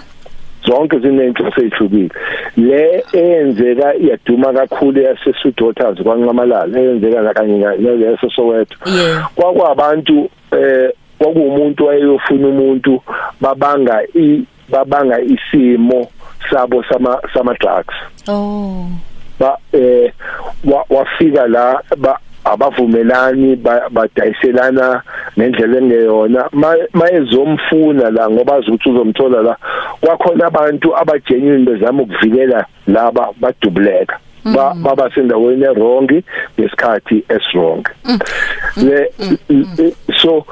zonke 0.65 0.99
zinenhloso 0.99 1.61
ezihlukile 1.61 2.09
le 2.57 3.03
eyenzeka 3.13 3.95
iyaduma 3.95 4.53
kakhulu 4.53 5.01
yase 5.01 5.33
Sweet 5.41 5.57
Daughters 5.57 6.03
kwanqamalala 6.03 6.79
eyenzeka 6.79 7.21
la 7.21 7.33
kanye 7.33 7.57
naleso 7.57 8.29
Soweto 8.29 8.77
kwakwabantu 9.35 10.29
eh 10.51 10.89
kwakuumuntu 11.19 11.85
wayeyofuna 11.85 12.47
umuntu 12.47 13.01
babanga 13.41 14.03
i 14.15 14.43
babanga 14.69 15.19
isimo 15.21 16.07
sabo 16.49 16.83
sama 16.83 17.19
sama 17.33 17.53
drugs 17.53 17.95
oh. 18.27 18.85
Ba 19.39 19.57
eh 19.73 20.11
wafika 20.89 21.47
la 21.47 21.81
abavumelani 22.43 23.55
badayiselana 23.91 25.01
ngendlela 25.39 25.77
engeyona. 25.77 26.49
Mayezomfuna 26.93 28.09
la 28.09 28.29
ngoba 28.29 28.55
azukuthi 28.55 28.89
uzomthola 28.89 29.41
la 29.41 29.57
kwakhona 30.01 30.45
abantu 30.45 30.97
abagenuine 30.97 31.65
bezama 31.65 32.03
ukuvikela 32.03 32.65
laba 32.87 33.29
badubuleka 33.41 34.19
baba 34.83 35.11
sendaweni 35.15 35.63
erongi 35.63 36.23
ngesikhathi 36.59 37.23
eswrong 37.29 37.83
le 38.77 39.11
so 40.17 40.45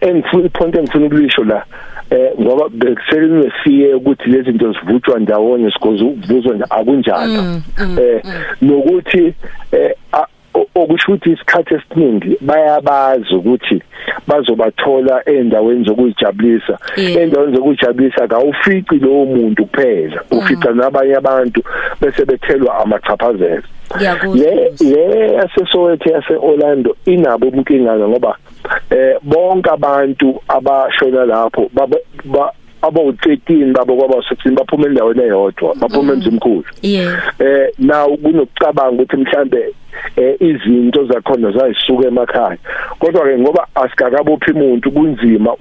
engifuna 0.00 0.48
point 0.48 0.74
engifuna 0.74 1.06
ukulisho 1.06 1.44
la 1.44 1.64
eh 2.10 2.32
ngoba 2.40 2.68
bekuselinesiye 2.68 3.94
ukuthi 3.94 4.30
lezi 4.30 4.50
zinto 4.50 4.72
zivutshwa 4.72 5.18
ndawonye 5.18 5.70
sikoze 5.70 6.04
ukuvuzwa 6.04 6.70
akunjalo. 6.70 7.60
Eh 8.00 8.22
nokuthi 8.62 9.34
eh 9.72 9.90
okusho 10.80 11.12
ukuthi 11.12 11.30
isikhathi 11.30 11.74
esiningi 11.74 12.36
bayabazi 12.40 13.34
ukuthi 13.34 13.82
bazobathola 14.28 15.28
endaweni 15.28 15.84
zokujabulisa 15.84 16.78
endaweni 16.96 17.56
zokujabulisa 17.56 18.24
akawufici 18.24 18.94
lowo 18.98 19.24
muntu 19.24 19.66
kuphela. 19.66 20.22
Ufica 20.30 20.70
nabanye 20.74 21.14
abantu 21.16 21.62
bese 22.00 22.24
bethelwa 22.24 22.78
amachaphazelo. 22.82 23.62
Le 24.34 24.72
le 24.80 25.32
yaseSoweto 25.34 26.10
yaseOrlando 26.10 26.96
inabo 27.04 27.48
umkingana 27.48 28.08
ngoba 28.08 28.36
eh 28.90 29.16
bonke 29.22 29.70
abantu 29.70 30.40
abashona 30.48 31.24
lapho 31.24 31.70
abo13 32.86 33.72
babo 33.72 33.96
kwaba 33.96 34.14
16 34.14 34.54
baphuma 34.54 34.86
endaweni 34.86 35.22
eyodwa 35.22 35.74
baphuma 35.74 36.12
emzimkhulu 36.12 36.64
eh 37.38 37.68
now 37.78 38.16
kunokucabanga 38.16 39.02
ukuthi 39.02 39.16
mhlambe 39.16 39.74
eh 40.16 40.36
izinto 40.40 41.04
zakhona 41.04 41.50
zayisuka 41.50 42.08
emakhaya. 42.08 42.58
Kodwa 42.98 43.24
ke 43.24 43.38
ngoba 43.38 43.66
asikakabophi 43.74 44.50
umuntu 44.50 44.90
kunzima 44.90 45.54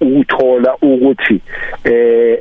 ukuthola 0.00 0.76
ukuthi 0.82 1.40
eh 1.84 2.38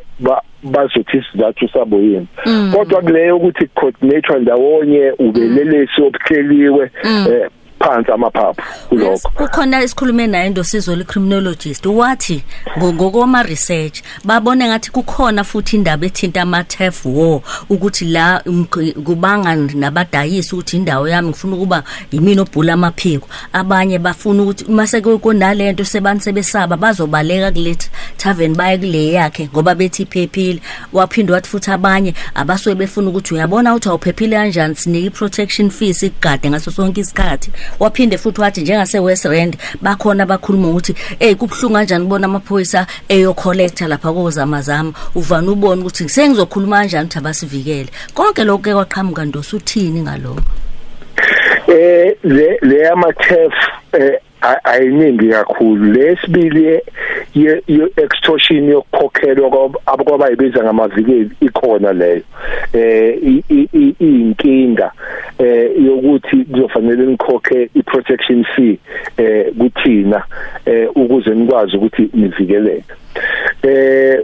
bazothi 0.63 1.23
sizathu 1.31 1.67
sabo 1.73 1.97
yini. 1.97 2.27
Kodwa 2.73 3.01
kuleyo 3.01 3.37
ukuthi 3.37 3.67
coordinate 3.67 4.39
ndawonye 4.39 5.11
ubelelesi 5.19 6.01
obuhleliwe 6.01 6.91
eh 7.03 7.49
phansi 7.84 8.12
amaphaphu 8.12 8.62
kulokho. 8.89 9.30
Kukhona 9.30 9.84
isikhulume 9.84 10.28
naye 10.28 10.50
ndosizo 10.50 10.96
le 10.96 11.04
criminologist 11.04 11.86
wathi 11.86 12.43
ngokoma 12.78 13.43
research 13.43 14.02
babone 14.24 14.67
ngathi 14.67 14.91
kukhona 14.91 15.43
futhi 15.43 15.76
indaba 15.76 16.06
ethinta 16.06 16.41
ama 16.41 16.63
TEF 16.63 17.06
war 17.06 17.41
ukuthi 17.69 18.06
la 18.06 18.43
kubanga 19.04 19.56
nabadayisi 19.56 20.56
ukuthi 20.56 20.78
indawo 20.78 21.08
yami 21.08 21.30
ngifuna 21.30 21.56
ukuba 21.56 21.84
yimini 22.12 22.41
obhula 22.41 22.74
amaphiko. 22.74 23.28
Abanye 23.54 24.00
bafuna 24.00 24.43
ukuthi 24.43 24.65
mase 24.72 25.02
kunalento 25.02 25.86
sebantu 25.86 26.24
sebesaba 26.24 26.78
bazobaleka 26.78 27.52
kule 27.52 27.78
tavern 28.17 28.56
baye 28.56 28.78
kule 28.78 29.12
yakhe 29.12 29.50
ngoba 29.54 29.76
bethi 29.76 30.04
iphephile. 30.04 30.60
Waphinde 30.93 31.34
wathi 31.34 31.50
futhi 31.50 31.72
abanye 31.72 32.13
abasuke 32.36 32.76
befuna 32.76 33.10
ukuthi 33.10 33.34
uyabona 33.34 33.72
ukuthi 33.72 33.89
awuphephile 33.89 34.36
kanjani 34.36 34.76
sinike 34.76 35.10
protection 35.10 35.69
fees 35.69 36.04
igade 36.04 36.50
ngaso 36.50 36.72
sonke 36.72 37.02
isikhathi. 37.02 37.52
Waphinde 37.79 38.17
futhi 38.17 38.41
wathi 38.41 38.62
njengase 38.62 38.99
West 38.99 39.25
Rand 39.25 39.57
bakhona 39.81 40.25
bakhuluma 40.25 40.69
ukuthi 40.69 40.95
hey 41.19 41.36
kubhlungu 41.36 41.75
kanjani 41.75 42.05
ubona 42.05 42.25
amaphoyisa 42.25 42.88
eyo 43.09 43.33
collector 43.33 43.88
lapha 43.88 44.13
kozamazama 44.13 44.93
uvana 45.15 45.51
ubona 45.51 45.81
ukuthi 45.81 46.09
sengizokhuluma 46.09 46.77
kanjani 46.77 47.05
ukuthi 47.05 47.17
abasivikele? 47.17 47.89
Konke 48.13 48.43
lokho 48.43 48.63
ke 48.63 48.73
kwaqhamuka 48.73 49.25
ndosuthini 49.25 50.01
ngalokho? 50.01 50.41
Eh 51.67 52.15
le 52.23 52.57
le 52.62 52.89
ama 52.89 53.13
TEF 53.13 53.53
eh 53.93 54.19
ayiningi 54.63 55.29
kakhulu. 55.29 55.93
Lesibili 55.93 56.82
ye 57.36 57.62
extortion 57.97 58.69
yokukhokhelwa 58.69 59.69
abakwabayibiza 59.86 60.63
ngamavikeli 60.63 61.29
ikhona 61.41 61.93
leyo. 61.93 62.21
Eh 62.73 63.17
inkinga 63.99 64.91
eh 65.39 65.71
yokuthi 65.86 66.36
kuzofanele 66.36 67.06
nikhokhe 67.06 67.69
iprotection 67.75 68.43
fee 68.56 68.77
eh 69.17 69.53
kuthina 69.58 70.23
eh 70.65 70.89
ukuze 70.95 71.29
nikwazi 71.29 71.77
ukuthi 71.77 72.10
nivikeleke. 72.13 72.93
Eh 73.63 74.19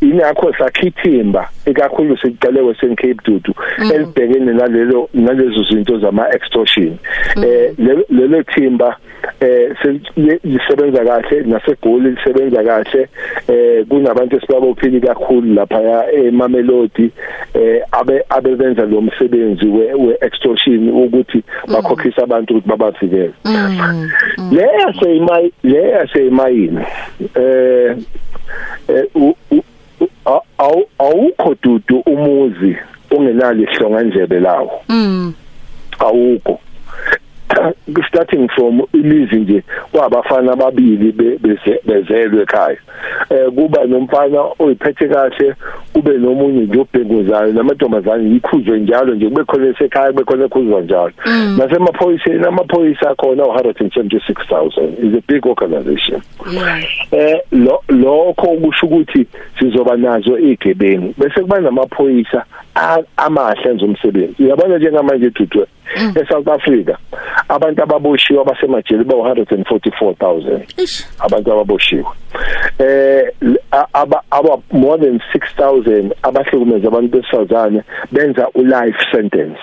inakho 0.00 0.52
sakhithimba 0.58 1.48
ekakhulu 1.66 2.16
sikuqale 2.18 2.60
Western 2.60 2.96
Cape 2.96 3.16
Dudu 3.24 3.54
elibhekene 3.94 4.52
nalelo 4.52 5.08
nalezo 5.14 5.62
zinto 5.62 5.98
zama 5.98 6.28
extortion 6.34 6.98
eh 7.36 7.72
lelo 8.10 8.42
thimba 8.42 8.96
eh 9.46 10.40
lisebenza 10.44 11.04
kahle 11.04 11.40
nasegoli 11.40 12.10
lisebenza 12.10 12.64
kahle. 12.64 13.08
Eh 13.48 13.86
kunabantu 13.88 14.36
esibabophili 14.36 15.00
kakhulu 15.00 15.54
lapha 15.54 16.12
eMamelodi 16.12 17.10
eh 17.54 17.82
abe 17.92 18.24
abebenza 18.28 18.86
lo 18.86 19.00
msebenzi 19.00 19.66
we 19.66 20.16
extortion 20.20 20.88
ukuthi 20.88 21.42
bakhokhisa 21.72 22.22
abantu 22.22 22.54
ukuthi 22.54 22.68
babavikele. 22.68 23.32
Le 24.52 24.62
yaseyimay 24.80 25.50
le 25.62 25.90
yaseyimayini 25.90 26.84
eh 27.34 27.96
awukho 30.98 31.54
dudu 31.62 32.02
umuzi 32.06 32.76
ongenalo 33.10 33.62
ihlonga 33.62 34.02
ndlebe 34.02 34.40
lawo. 34.40 34.82
Mm. 34.88 35.34
Awukho. 35.98 36.60
Starting 38.08 38.48
from 38.48 38.82
imizi 38.92 39.36
nje 39.36 39.62
kwabafana 39.92 40.52
ababili 40.52 41.12
bezelwe 41.84 42.42
ekhaya. 42.42 42.76
Eh 43.30 43.50
kuba 43.54 43.84
nomfana 43.84 44.44
oyiphethe 44.58 45.08
kahle 45.08 45.54
kube 45.92 46.18
nomunye 46.18 46.60
nje 46.60 46.80
obhenguzayo 46.80 47.52
namantombazane 47.52 48.30
yikhuzwe 48.30 48.80
njalo 48.80 49.14
nje 49.14 49.28
kube 49.28 49.44
khona 49.44 49.66
esekhaya 49.66 50.12
kube 50.12 50.24
khona 50.24 50.44
ekhuzwa 50.44 50.80
njalo. 50.80 51.12
Nasemaphoyiseni 51.58 52.46
amaphoyisa 52.46 53.10
akhona 53.10 53.42
u176000 53.42 55.06
is 55.06 55.14
a 55.14 55.22
big 55.28 55.46
organization. 55.46 56.22
Eh 57.10 57.40
lokho 57.88 58.46
kusho 58.46 58.86
ukuthi 58.86 59.26
sizoba 59.58 59.96
nazo 59.96 60.38
igebengu 60.38 61.14
bese 61.18 61.40
kuba 61.40 61.60
namaphoyisa 61.60 62.44
amahle 63.16 63.74
nzomsebenzi 63.74 64.42
uyabona 64.42 64.78
njengamanje 64.78 65.30
dudu 65.30 65.66
eSouth 65.94 66.48
Africa 66.48 66.94
abantu 67.48 67.82
ababoshiwe 67.82 68.40
abasemajele 68.40 69.04
ba 69.04 69.14
144000 69.14 71.04
abantu 71.18 71.52
ababoshiwe. 71.52 72.04
Eh 72.78 73.32
aba 73.92 74.22
aba 74.30 74.58
more 74.72 74.98
than 74.98 75.20
6000 75.32 76.10
abahlukumeza 76.22 76.88
abantu 76.88 77.08
besifazane 77.08 77.82
benza 78.12 78.48
u 78.54 78.62
life 78.62 78.98
sentence. 79.12 79.60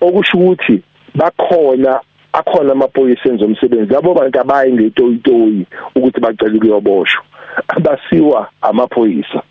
Okusho 0.00 0.38
ukuthi 0.38 0.82
bakhona 1.14 2.00
akhona 2.32 2.72
amaphoyisa 2.72 3.28
enza 3.28 3.44
umsebenzi. 3.44 3.92
Labo 3.92 4.14
bantu 4.14 4.40
abayi 4.40 4.72
ngetoyitoyi 4.72 5.66
ukuthi 5.94 6.20
bacela 6.20 6.56
ukuyoboshwa. 6.56 7.22
Abasiwa 7.68 8.48
amaphoyisa. 8.62 9.42
okusho 9.42 9.49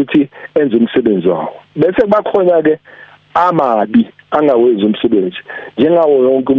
ukuthi 0.00 0.28
enze 0.54 0.76
umsebenzi 0.76 1.28
wawo. 1.28 1.54
Bese 1.76 2.06
bakhona 2.06 2.62
ke 2.62 2.78
amabi 3.34 4.08
angawenzi 4.30 4.84
umsebenzi 4.84 5.36
njengawo 5.78 6.22
yonke 6.22 6.54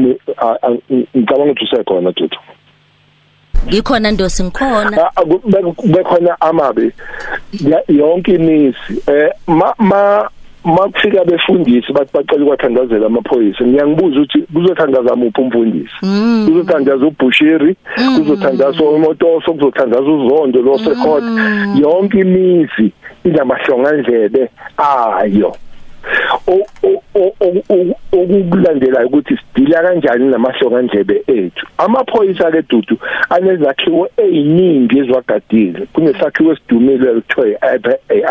ngicabanga 1.15 1.51
ukuthi 1.51 1.65
usekhona 1.65 2.11
Dudu 2.11 2.37
ngikhona 3.67 4.11
ndosi 4.11 4.43
ngikhona. 4.43 5.11
Bekhona 5.85 6.41
amabi 6.41 6.91
yonke 7.87 8.35
imisi 8.35 9.01
eh 9.07 9.29
ma 9.47 10.29
makufika 10.65 11.25
befundisi 11.25 11.93
bathi 11.93 12.11
bacela 12.13 12.43
ukwathandazela 12.43 13.05
amaphoyisa. 13.05 13.65
Ngiyangibuza 13.65 14.19
ukuthi 14.19 14.41
kuzothandaza 14.53 15.15
muphi 15.15 15.41
umfundisi? 15.41 15.95
Kuzothandaza 16.45 17.05
ubushiri 17.05 17.75
kuzothandaza 18.15 18.83
umotoso 18.83 19.53
kuzothandaza 19.53 20.11
uzondo 20.11 20.61
lo 20.61 20.77
sekhot 20.77 21.23
yonke 21.81 22.19
imizi 22.19 22.91
inamahlongandlebe 23.23 24.49
ayo. 24.77 25.55
Okulandelayo 28.11 29.07
ukuthi 29.07 29.37
sidila 29.37 29.81
kanjani 29.81 30.29
namahlonga 30.31 30.81
ndlebe 30.81 31.23
ethu? 31.27 31.67
Amaphoyisa 31.77 32.51
ke 32.51 32.61
dudu 32.69 32.97
anezakhiwo 33.29 34.09
eziningi 34.17 34.99
ezwagadile 34.99 35.87
kunesakhiwo 35.93 36.53
esidumile 36.53 37.11
ekuthiwa 37.11 37.47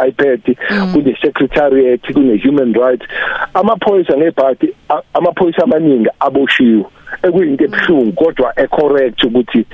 iPad 0.09 0.57
kune 0.93 1.17
secretariat 1.23 2.13
kune 2.13 2.39
human 2.39 2.73
rights. 2.75 3.07
Amaphoyisa 3.55 4.17
ngebhati 4.17 4.69
amaphoyisa 5.15 5.63
amaningi 5.65 6.09
aboshiwe. 6.21 6.85
Ekuyinto 7.23 7.65
ebuhlungu 7.65 8.13
kodwa 8.13 8.53
ecorrect 8.57 9.25
ukuthi 9.25 9.65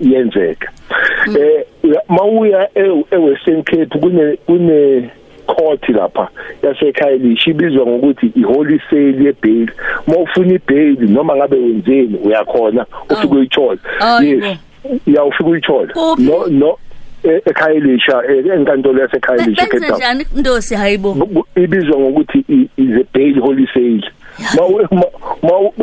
yenzeka. 0.00 0.68
Eh 1.38 1.64
mawuya 2.08 2.68
eWestern 3.10 3.62
Cape 3.62 3.98
kune 3.98 4.36
kune 4.46 5.10
court 5.46 5.88
lapha 5.88 6.28
yasekhayelishi 6.62 7.50
ibizwa 7.50 7.86
ngokuthi 7.86 8.32
iholy 8.36 8.80
sale 8.90 9.24
yebail. 9.24 9.70
Mawufuna 10.06 10.54
ibail 10.54 11.10
noma 11.10 11.36
ngabe 11.36 11.56
wenzeni 11.56 12.18
uyakhona 12.24 12.86
ufike 13.10 13.34
uyithola. 13.34 13.78
Yes 14.22 14.58
ya 15.06 15.24
ufike 15.24 15.50
uyithola 15.50 15.94
no 16.18 16.46
no 16.46 16.78
ekhayelishi 17.22 18.12
enkantolo 18.54 19.00
yasekhayelishi 19.00 19.66
Cape 19.66 19.80
Town 19.80 19.96
njani 19.96 20.26
ndosi 20.36 20.74
hayibo. 20.74 21.16
Ibizwa 21.56 22.00
ngokuthi 22.00 22.44
is 22.76 22.90
a 23.00 23.04
bail 23.14 23.40
holy 23.40 23.68
sale. 23.74 24.10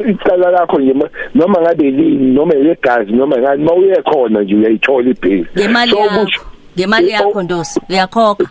Icala 0.10 0.52
lakho 0.52 0.80
nje 0.80 0.94
noma 1.36 1.62
ngabe 1.62 1.92
lini 1.92 2.32
noma 2.32 2.54
legazi 2.54 3.12
noma 3.12 3.38
ngani 3.38 3.64
mawuye 3.64 3.96
khona 4.02 4.42
nje 4.42 4.56
uyayithola 4.56 5.10
ibail 5.10 5.46
ngemali 5.58 5.96
yakho. 5.98 6.28
ngemali 6.78 7.10
yakho 7.10 7.44
ndosi. 7.44 7.82
Uyakhokha. 7.90 8.46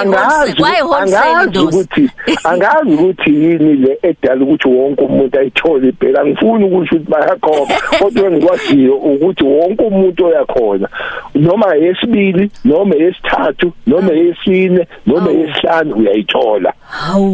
Angazi 0.00 1.58
ukuthi 1.58 2.10
angazi 2.44 2.94
ukuthi 2.94 3.30
yini 3.30 3.74
le 3.74 3.98
edala 4.02 4.44
ukuthi 4.44 4.68
wonke 4.68 5.04
umuntu 5.04 5.38
ayithole 5.38 5.88
ibheka 5.88 6.26
ngifuni 6.26 6.64
ukusho 6.64 6.96
ukuthi 6.96 7.10
bayakhokha 7.10 7.80
kodwa 7.98 8.30
ngikwaziyo 8.30 8.94
ukuthi 8.96 9.44
wonke 9.44 9.84
umuntu 9.84 10.26
oyakhona 10.26 10.88
noma 11.34 11.74
yesibili 11.74 12.50
noma 12.64 12.94
yesithathu 12.94 13.72
noma 13.86 14.12
yesine 14.12 14.86
noma 15.06 15.30
yesihlanu 15.30 15.94
uyayithola 15.94 16.72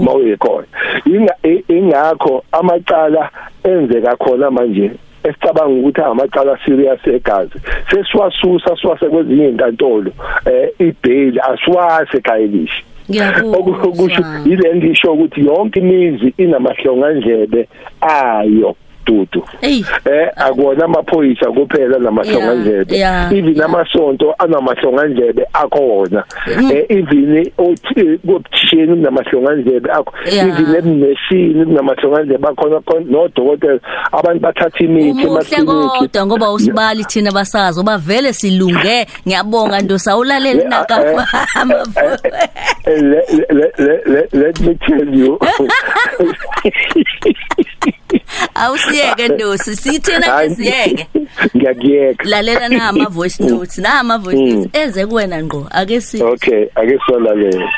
mawuyekhona 0.05 0.67
ingakho 1.69 2.45
amacala 2.53 3.31
enzeka 3.65 4.17
khona 4.17 4.51
manje. 4.51 4.91
Esicabanga 5.29 5.75
ukuthi 5.81 6.01
amacala 6.01 6.59
serious 6.65 7.07
egazi. 7.07 7.59
Sesiwasusa 7.91 8.77
siwase 8.81 9.07
kwezinye 9.07 9.49
inkantolo 9.49 10.11
eh 10.47 10.69
ibail 10.79 11.41
asiwase 11.41 12.21
khayelishi 12.21 12.85
ngiyakusho 13.11 14.23
ile 14.45 14.77
ngisho 14.77 15.13
ukuthi 15.13 15.47
yonke 15.47 15.81
imizi 15.81 16.35
inamahlonga 16.39 17.11
ndlebe 17.13 17.69
ayo. 18.01 18.77
Dudu 19.07 19.45
eh 19.63 20.31
akuona 20.37 20.85
amaphoyisa 20.85 21.53
kuphela 21.53 21.99
namahlongandlebe. 21.99 22.97
Even 23.33 23.63
amasonto 23.63 24.35
anamahlongandlebe 24.39 25.47
akhona 25.53 26.25
eh 26.73 26.85
even 26.89 27.51
othi 27.59 28.19
kubutsheni 28.19 28.97
kunamahlongandlebe 28.97 29.91
akho. 29.91 30.13
Even 30.27 30.75
emneshini 30.75 31.65
kunamahlongandlebe 31.65 32.49
akhona 32.49 32.81
nodokotela 33.05 33.81
abantu 34.13 34.41
bathatha 34.41 34.85
imithi 34.85 35.23
emakliniki 35.23 35.99
kodwa 35.99 36.27
ngoba 36.27 36.53
usibali 36.53 37.05
thina 37.05 37.33
basazi 37.33 37.81
oba 37.81 37.99
vele 37.99 38.33
silunge. 38.33 39.07
Ngiyabonga 39.27 39.81
ndosawulalela 39.81 40.65
nakama 40.65 41.27
let 44.33 44.61
me 44.61 44.75
tell 44.87 45.15
you. 45.15 45.39
awusiyeke 48.55 49.29
ndosi 49.29 49.77
sithena 49.77 50.55
siyeke 50.57 51.07
ngiyakuyeka. 51.57 52.25
Lalela 52.25 52.69
na 52.69 52.89
ama 52.89 53.09
voice 53.09 53.43
notes 53.43 53.79
na 53.79 54.01
ama 54.01 54.19
voice 54.19 54.43
notes. 54.43 54.71
Eze 54.73 55.07
kuwena 55.07 55.43
ngqo 55.43 55.67
ake 55.71 56.01
si 56.01 56.23
okay 56.23 56.67
ake 56.75 56.99
solalela 57.07 57.73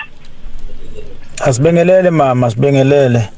asibingelele 1.45 2.11
mama 2.11 2.51
sibingelele 2.51 3.29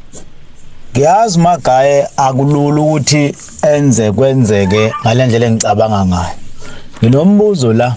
ngiyazi 0.93 1.39
magaye 1.39 2.07
akulula 2.17 2.81
ukuthi 2.81 3.35
enze 3.75 4.13
kwenzeke 4.13 4.93
ngalendlela 5.03 5.47
engicabanga 5.47 6.05
ngayo. 6.05 6.37
Nginombuzo 7.03 7.73
la 7.73 7.97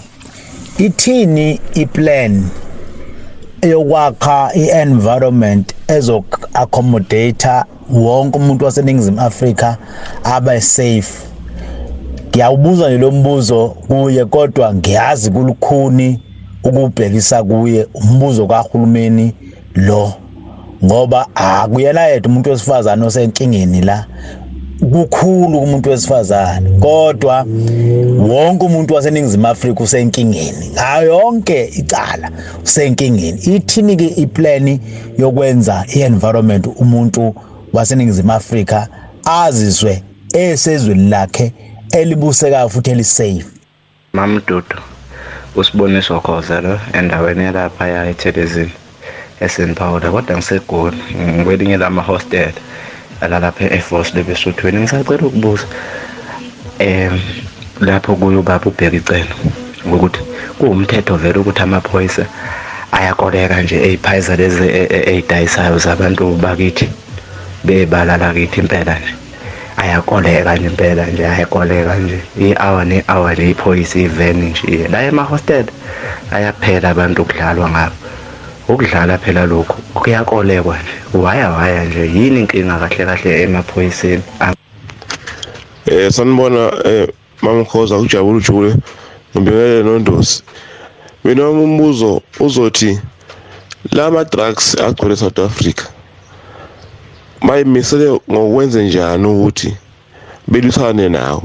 ithini 0.78 1.60
iplan? 1.74 2.48
Eyokwakha 3.64 4.50
i-environment 4.54 5.74
ezo-accommodator 5.88 7.64
wonke 7.90 8.38
umuntu 8.38 8.64
waseningizimu 8.64 9.20
afrika 9.20 9.76
abe 10.24 10.60
safe. 10.60 11.12
Ngiyawubuza 12.28 12.88
nje 12.88 12.98
lo 12.98 13.10
mbuzo 13.10 13.68
kuye 13.68 14.24
kodwa 14.24 14.74
ngiyazi 14.74 15.30
kulukhuni 15.30 16.20
ukubhekisa 16.64 17.42
kuye 17.44 17.86
umbuzo 17.94 18.46
kahulumeni 18.46 19.34
lo 19.74 20.12
ngoba 20.84 21.26
akuyena 21.34 22.00
yedwa 22.06 22.30
umuntu 22.30 22.50
wesifazane 22.50 23.06
osenkingeni 23.06 23.80
la. 23.80 24.06
Kukhulu 24.80 25.60
kumuntu 25.60 25.90
wesifazane 25.90 26.70
kodwa 26.80 27.46
wonke 28.18 28.64
umuntu 28.64 28.94
waseningizimu 28.94 29.46
Afrika 29.46 29.82
usenkingeni. 29.84 30.70
Ngayo 30.72 31.14
yonke 31.14 31.64
icala 31.64 32.30
usenkingeni. 32.64 33.38
Ithini 33.56 33.96
ke 33.96 34.06
iplani 34.06 34.80
yokwenza 35.18 35.84
ienvironment 35.96 36.66
umuntu 36.76 37.34
waseningizimu 37.72 38.32
Afrika 38.32 38.88
azizwe 39.24 40.02
esezweni 40.32 41.08
lakhe 41.10 41.52
elibusekayo 41.92 42.68
futhi 42.68 42.90
elisafe? 42.90 43.44
Mamdudu 44.12 44.76
usiboniso 45.56 46.20
khoza 46.20 46.60
lo 46.60 46.78
endaweni 46.92 47.52
lapha 47.52 47.88
ya 47.88 48.10
eThelezini 48.10 48.72
eSt 49.40 49.74
Paul 49.74 50.00
kodwa 50.00 50.36
ngisegoli 50.36 50.96
ngikwelinye 51.16 51.76
lama 51.76 52.02
hostel 52.02 52.52
alalapha 53.24 53.64
eAir 53.64 53.82
Force 53.82 54.12
lebesuthweni 54.14 54.78
ngisacela 54.78 55.26
ukubuza 55.26 55.66
em 56.78 57.20
lapho 57.80 58.16
kuyo 58.16 58.42
baba 58.42 58.66
ubheka 58.66 58.96
icelo 58.96 59.34
ukuthi 59.94 60.20
kuwumthetho 60.58 61.16
vele 61.16 61.38
ukuthi 61.38 61.62
amaphoyisa 61.62 62.24
ayakoleka 62.92 63.62
nje 63.62 63.76
eziphayisa 63.86 64.36
lezi 64.36 64.66
ezidayisayo 65.10 65.78
zabantu 65.78 66.24
bakithi 66.42 66.86
bebala 67.64 68.16
lakithi 68.16 68.60
impela 68.60 68.94
nje. 68.98 69.14
Ayakoleka 69.76 70.54
nje 70.56 70.66
impela 70.66 71.06
nje 71.06 71.26
ayakoleka 71.26 71.94
nje. 71.94 72.18
I-hour 72.38 72.84
ne-hour 72.84 73.32
nje 73.32 73.50
iphoyisa 73.50 73.98
iveni 73.98 74.46
nje 74.50 74.88
la 74.88 75.02
ema-hostel 75.02 75.66
ayaphela 76.30 76.90
abantu 76.90 77.22
ukudlalwa 77.22 77.70
ngabo. 77.70 77.96
Ukudlala 78.68 79.18
phela 79.18 79.46
lokhu. 79.46 79.82
Kuyakolekwa 79.94 80.78
nje. 80.78 81.18
Waya 81.18 81.50
waya 81.50 81.84
nje. 81.84 82.06
Yini 82.06 82.40
inkinga 82.40 82.78
kahle 82.78 83.04
kahle 83.04 83.42
emaphoyiseni? 83.42 84.22
Eh 85.86 86.10
sanibona 86.10 86.72
eh 86.84 87.08
mamkhoza 87.42 87.98
kujabula 87.98 88.36
ujule 88.38 88.74
ngibingelele 89.36 89.82
nondosi. 89.82 90.42
Mina 91.24 91.48
umbuzo 91.50 92.22
uzothi 92.40 93.00
lama 93.92 94.24
drugs 94.24 94.80
agcwele 94.80 95.16
South 95.16 95.38
Africa 95.38 95.84
bayimisele 97.42 98.20
ngokwenze 98.30 98.84
njani 98.84 99.26
ukuthi 99.26 99.76
belisane 100.48 101.08
nawo? 101.08 101.42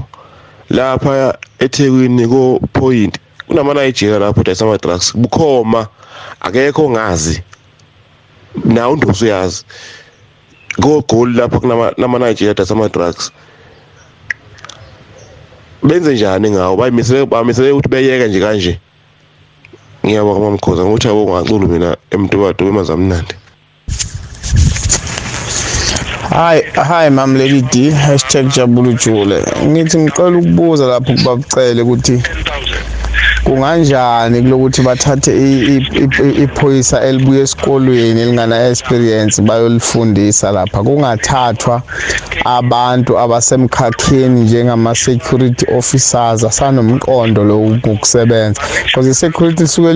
Lapha 0.70 1.38
eThekwini 1.60 2.28
ko 2.28 2.60
point 2.74 3.20
kunama 3.48 3.74
Nigeria 3.74 4.20
lapho 4.20 4.44
dayisa 4.44 4.66
ama 4.66 4.78
drugs 4.78 5.18
bukhoma. 5.18 5.88
Akekho 6.42 6.90
ngazi 6.90 7.44
nawo 8.66 8.96
ndosi 8.96 9.26
uyazi. 9.26 9.66
Go 10.80 11.02
goal 11.02 11.36
lapha 11.36 11.60
kunama 11.60 11.94
nama 11.98 12.20
Nigeria 12.20 12.54
dasama 12.54 12.90
drugs 12.90 13.32
benze 15.84 16.14
njani 16.14 16.52
ngawo? 16.52 16.78
Bayimisele 16.78 17.26
bamisele 17.26 17.72
ukuthi 17.72 17.90
beyeke 17.90 18.28
nje 18.28 18.40
kanje. 18.40 18.80
Ngiyabonga 20.06 20.40
mamkhoza 20.40 20.84
ngokuthi 20.84 21.08
abongaculu 21.08 21.68
mina 21.68 21.98
emntubado 22.12 22.66
emazamnandi 22.68 23.36
Hi 26.30 26.62
hi 26.76 27.10
mam 27.10 27.36
Lady 27.36 27.62
D 27.62 27.92
#jabulujule. 28.56 29.44
Ngithi 29.66 29.98
ngicela 29.98 30.38
ukubuza 30.38 30.86
lapho 30.88 31.14
kubabucele 31.14 31.82
ukuthi 31.82 32.22
kunganjani 33.50 34.42
kulokuthi 34.42 34.82
bathathe 34.82 35.32
iphoyisa 36.44 37.02
elibuye 37.02 37.42
esikolweni 37.42 38.22
elingana 38.22 38.68
experience 38.68 39.42
bayolifundisa 39.42 40.52
lapha. 40.52 40.84
Kungathathwa 40.84 41.82
abantu 42.46 43.20
abasemkhakheni 43.20 44.42
njengama 44.42 44.96
security 44.96 45.66
officers 45.78 46.44
asanomqondo 46.44 47.44
lokusebenza 47.44 48.62
because 48.86 49.10
i-security 49.10 49.64
lisuke 49.64 49.90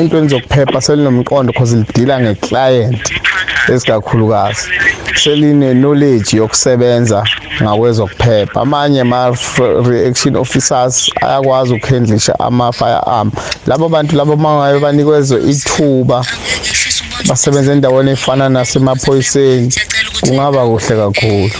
entweni 0.00 0.28
zokuphepha 0.28 0.80
selinomqondo 0.80 1.52
because 1.52 1.76
lidila 1.76 2.20
ngeclient 2.20 3.12
esikakhulukazi. 3.68 4.68
Seline 5.16 5.74
knowledge 5.74 6.36
yokusebenza 6.36 7.24
ngakwezokuphepha. 7.62 8.60
Amanye 8.60 9.00
ama 9.00 9.36
reaction 9.88 10.36
officers 10.36 11.10
ayakwazi 11.20 11.74
ukuhandlisha 11.74 12.38
ama 12.40 12.55
firearm 12.72 13.30
labo 13.66 13.88
bantu 13.88 14.16
labo 14.16 14.36
mangabe 14.36 14.78
banikezwe 14.80 15.38
ithuba 15.50 16.24
basebenza 17.28 17.72
endaweni 17.72 18.10
efana 18.10 18.48
nasemaphoyiseni 18.48 19.72
kungaba 20.20 20.66
kuhle 20.66 20.94
kakhulu. 20.96 21.50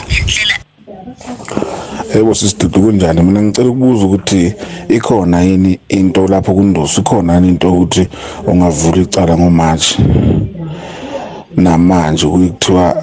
Yebo 2.15 2.35
sisidudu 2.35 2.81
kunjani? 2.81 3.23
Mina 3.23 3.43
ngicela 3.43 3.69
ukubuza 3.69 4.05
ukuthi 4.05 4.55
ikhona 4.89 5.41
yini 5.41 5.79
into 5.89 6.27
lapho 6.29 6.55
kundosi 6.55 7.01
ikhona 7.01 7.35
yini 7.35 7.49
into 7.49 7.73
ukuthi 7.73 8.09
ungavula 8.47 9.03
icala 9.03 9.37
ngoMarch? 9.37 9.99
Namanje 11.57 12.27
kuthiwa 12.27 12.97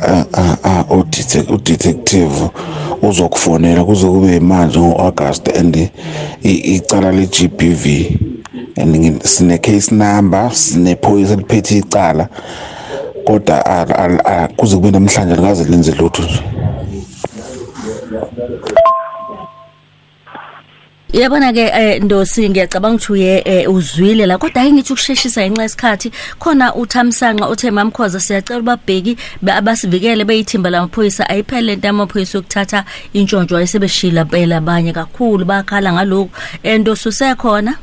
udetective 1.50 2.50
uzokufonela 3.02 3.84
kuze 3.84 4.08
kube 4.08 4.40
manje 4.40 4.80
ngoAugust 4.80 5.58
and 5.58 5.90
icala 6.44 7.12
leGBV 7.12 7.86
and 8.78 9.24
sine 9.24 9.58
case 9.58 9.92
number 9.92 10.52
sine 10.52 10.96
phoyisa 10.96 11.36
liphethe 11.36 11.78
icala 11.78 12.28
kodwa 13.26 13.64
kuze 14.58 14.76
kube 14.76 14.92
namhlanje 14.92 15.36
likaze 15.36 15.64
lenze 15.64 15.92
lutho 15.92 16.24
nje. 16.24 16.44
Yabona 21.14 21.54
ke 21.54 21.70
eh, 21.74 22.02
Ndosi 22.04 22.50
ngiyacabanga 22.50 22.96
ukuthi 22.96 23.12
uye 23.12 23.44
eh, 23.46 23.74
uzwile 23.74 24.26
la. 24.26 24.38
Kodwa 24.38 24.62
ayingithi 24.62 24.94
ukusheshisa 24.94 25.46
inxa 25.46 25.66
isikhathi 25.66 26.12
khona 26.40 26.76
uthamsanqa 26.76 27.50
uthe 27.50 27.72
mamkhoza 27.72 28.20
siyacela 28.20 28.60
ubabheki 28.60 29.18
abasivikele 29.48 30.26
beyithimba 30.26 30.70
lamaphoyisa 30.70 31.30
ayiphele 31.30 31.62
lento 31.62 31.90
amaphoyisa 31.90 32.38
yokuthatha 32.38 32.86
intshontsho 33.14 33.58
ayisebeshila 33.58 34.26
phela 34.26 34.58
abanye 34.58 34.94
kakhulu 34.94 35.46
bakhala 35.46 35.94
ngalokho 35.94 36.32
endosi 36.64 37.10
usekhona? 37.10 37.78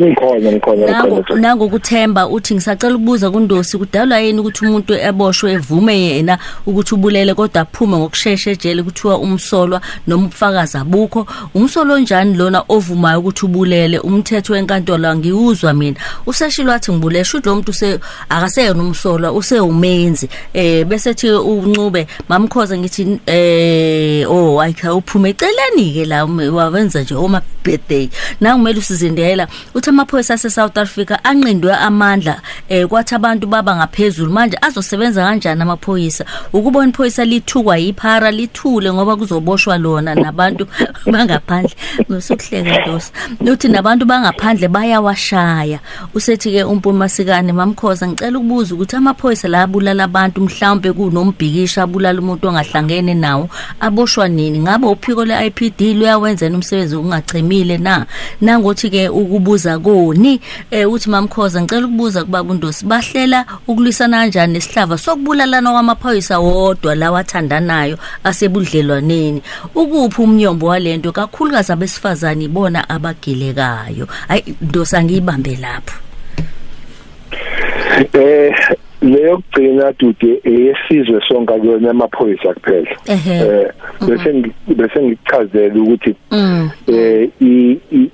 Ngikhona 0.00 0.52
ngikhona 0.52 1.04
ngikhona 1.04 1.40
nangokuthemba 1.40 2.28
uthi 2.28 2.54
ngisacela 2.54 2.94
ukubuza 2.94 3.30
kundosi 3.30 3.78
kudalwa 3.78 4.18
yini 4.18 4.40
ukuthi 4.40 4.66
umuntu 4.66 4.94
eboshwe 4.94 5.52
evume 5.52 6.00
yena 6.00 6.38
ukuthi 6.66 6.94
ubulele 6.94 7.34
kodwa 7.34 7.60
aphume 7.60 7.96
ngokusheshsha 7.96 8.50
ejele 8.50 8.82
kuthiwa 8.82 9.18
umsolwa 9.18 9.80
noma 10.06 10.24
ubufakazi 10.24 10.78
abukho? 10.78 11.26
Umsolo 11.54 11.94
onjani 11.94 12.36
lona 12.36 12.64
ovumayo 12.68 13.18
ukuthi 13.20 13.46
ubulele? 13.46 13.98
Umthetho 13.98 14.52
wenkantolo 14.52 15.16
ngiwuzwa 15.16 15.74
mina. 15.74 15.96
Useshilo 16.26 16.72
wathi 16.72 16.92
ngibulele 16.92 17.24
shuthi 17.24 17.48
lo 17.48 17.54
muntu 17.54 17.70
use 17.70 17.98
akaseyona 18.28 18.82
umsolwa 18.82 19.32
usewumenzi. 19.32 20.28
Eh 20.54 20.84
bese 20.86 21.14
thi 21.14 21.30
uncube 21.30 22.06
mamkhoza 22.28 22.78
ngithi 22.78 23.18
eh 23.26 24.30
oh 24.30 24.60
ayikha 24.60 24.94
uphume 24.94 25.30
eceleni 25.30 25.92
ke 25.92 26.04
la 26.04 26.24
wawenza 26.24 27.02
nje 27.02 27.14
oma 27.14 27.42
birthday. 27.64 28.08
Nangumele 28.40 28.78
usizindela. 28.78 29.48
Uthi 29.78 29.90
amaphoyisa 29.90 30.34
ase-South 30.34 30.78
Africa 30.78 31.18
anqindwe 31.24 31.74
amandla 31.74 32.40
eh 32.68 32.86
kwathi 32.86 33.14
abantu 33.14 33.46
baba 33.46 33.76
ngaphezulu. 33.76 34.32
Manje 34.32 34.58
azosebenza 34.60 35.24
kanjani 35.24 35.62
amaphoyisa? 35.62 36.24
Ukubona 36.52 36.88
iphoyisa 36.88 37.24
lithukwa 37.24 37.78
yiphara 37.78 38.30
lithule 38.30 38.92
ngoba 38.92 39.16
kuzoboshwa 39.16 39.78
lona 39.78 40.14
nabantu 40.14 40.66
bangaphandle. 41.12 41.74
Ngosokuhleka 42.10 42.80
ndosi 42.80 43.12
uthi 43.52 43.68
nabantu 43.68 44.06
bangaphandle 44.06 44.68
bayawashaya. 44.68 45.78
Usethi 46.14 46.52
ke 46.52 46.64
umpumi 46.64 46.98
masikane 46.98 47.52
mamkhoza 47.52 48.08
ngicela 48.08 48.38
ukubuza 48.38 48.74
ukuthi 48.74 48.96
amaphoyisa 48.96 49.48
la 49.48 49.62
abulala 49.62 50.04
abantu 50.04 50.40
mhlawumbe 50.40 50.92
kunombhikisha 50.92 51.82
abulala 51.82 52.20
umuntu 52.20 52.48
ongahlangene 52.48 53.14
nawo 53.14 53.48
aboshwa 53.80 54.28
nini? 54.28 54.58
Ngabe 54.58 54.86
uphiko 54.86 55.24
le-IPD 55.24 55.80
luyawenzena 55.80 56.54
umsebenzi 56.54 56.96
ungachemile 56.96 57.78
na? 57.78 58.06
Nangothi 58.40 58.90
ke 58.90 59.08
ukubuza 59.08 59.67
koni 59.76 60.40
eh 60.70 60.86
uthi 60.86 61.10
mamkhoza 61.10 61.60
ngicela 61.62 61.86
ukubuza 61.86 62.24
kubaba 62.24 62.50
uNdosi 62.52 62.86
bahlela 62.86 63.44
ukulwisana 63.66 64.18
kanjani 64.18 64.52
nesihlava? 64.52 64.98
Sokubulalana 64.98 65.70
kwamaphoyisa 65.72 66.38
wodwa 66.38 66.94
lawa 66.94 67.20
athandanayo 67.20 67.98
asebudlelwaneni. 68.24 69.42
Ukuphi 69.74 70.22
umnyombo 70.22 70.66
walento? 70.66 71.12
Kakhulukazi 71.12 71.72
abesifazane 71.72 72.44
ibona 72.44 72.88
abagilekayo. 72.88 74.06
Hayi 74.28 74.44
Ndosi 74.62 74.96
angiyibambe 74.96 75.56
lapho. 75.56 75.94
Eh 78.12 78.54
leyo 79.02 79.36
kugcina 79.36 79.92
dude 79.98 80.40
eyesizwe 80.44 81.20
sonke 81.28 81.52
kuyona 81.52 81.90
amaphoyisa 81.90 82.54
kuphela. 82.54 82.90
Eh 83.06 83.70
bese 84.06 84.52
bese 84.66 85.02
ngichazela 85.02 85.82
ukuthi 85.82 86.14
Mm. 86.30 86.70
eh 86.86 87.28
i 87.40 88.07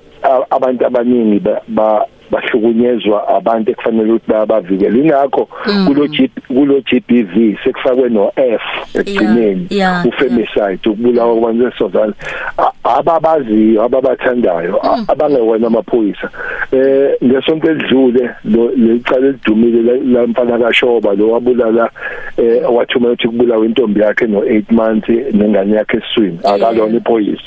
abantu 0.49 0.85
abaningi 0.85 1.39
ba- 1.39 1.61
ba 1.67 2.05
bahlukunyezwa 2.35 3.27
abantu 3.27 3.71
ekufanele 3.71 4.11
ukuthi 4.11 4.31
bayabavikela 4.31 4.97
ingakho 4.97 5.49
kulo 5.87 6.07
G 6.07 6.29
kulo 6.47 6.81
GBV 6.87 7.57
sekufakwe 7.63 8.09
no 8.09 8.31
F 8.35 8.61
ekugcineni 8.95 9.67
Yeah, 9.69 9.71
yeah, 9.71 10.05
ufemicide 10.07 10.89
ukubulawa 10.89 11.33
kwabantu 11.35 11.63
besifazane 11.65 12.13
A- 12.57 12.97
ababaziyo 12.97 13.83
ababathandayo 13.83 14.79
a- 14.85 15.03
abangewona 15.07 15.67
amaphoyisa. 15.67 16.29
Eh 16.71 17.11
ngesonto 17.23 17.71
edlule 17.71 18.29
lo 18.45 18.71
lecala 18.77 19.27
lidumile 19.27 19.81
la- 19.81 20.21
la 20.21 20.27
mfana 20.27 20.57
kaShoba 20.59 21.13
lo 21.13 21.29
wabulala 21.31 21.89
eh 22.37 22.61
wathuma 22.75 23.07
ukuthi 23.07 23.27
kubulawa 23.27 23.65
intombi 23.65 24.01
yakhe 24.01 24.27
no 24.27 24.39
8 24.43 24.63
months 24.71 25.09
nengane 25.33 25.75
yakhe 25.75 25.97
eswini 25.97 26.39
akalona 26.43 26.97
iphoyisa. 26.97 27.43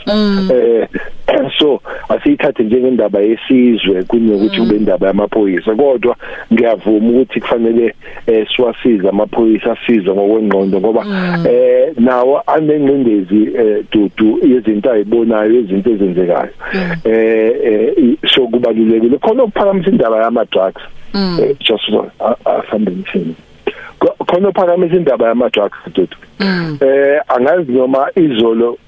Eh 0.54 0.88
so 1.58 1.80
asiyithathe 2.08 2.62
njengendaba 2.64 3.20
yesizwe 3.20 4.02
kunokuthi 4.02 4.60
kube 4.60 4.77
indaba 4.78 5.06
yamaphoyisa 5.06 5.74
kodwa 5.74 6.16
ngiyavuma 6.52 7.08
ukuthi 7.10 7.40
kufanele 7.40 7.94
eh 8.26 8.46
siwasize 8.56 9.08
amaphoyisa 9.08 9.72
asizwe 9.72 10.14
ngokwengqondo 10.14 10.80
ngoba 10.80 11.02
eh 11.50 11.92
nawo 11.98 12.42
anengcindezi 12.46 13.42
eh 13.58 13.84
dudu 13.92 14.38
izinto 14.46 14.90
ayibonayo 14.92 15.60
izinto 15.60 15.90
ezenzekayo. 15.90 16.50
Eh 17.04 17.52
eh, 17.64 18.16
so 18.34 18.46
kubalulekile 18.46 19.18
khona 19.18 19.42
ukuphakamisa 19.44 19.90
indaba 19.90 20.22
yama 20.22 20.44
drugs 20.44 20.82
eh 21.40 21.56
just 21.60 21.90
asambe 22.44 22.90
ngithini 22.92 23.34
Ko- 23.98 24.14
khona 24.26 24.48
uphakamisa 24.48 24.96
indaba 24.96 25.28
yama 25.28 25.48
drugs 25.50 25.78
dudu 25.94 26.16
eh 26.80 27.20
angazi 27.28 27.72
noma 27.72 28.08
izolo 28.16 28.78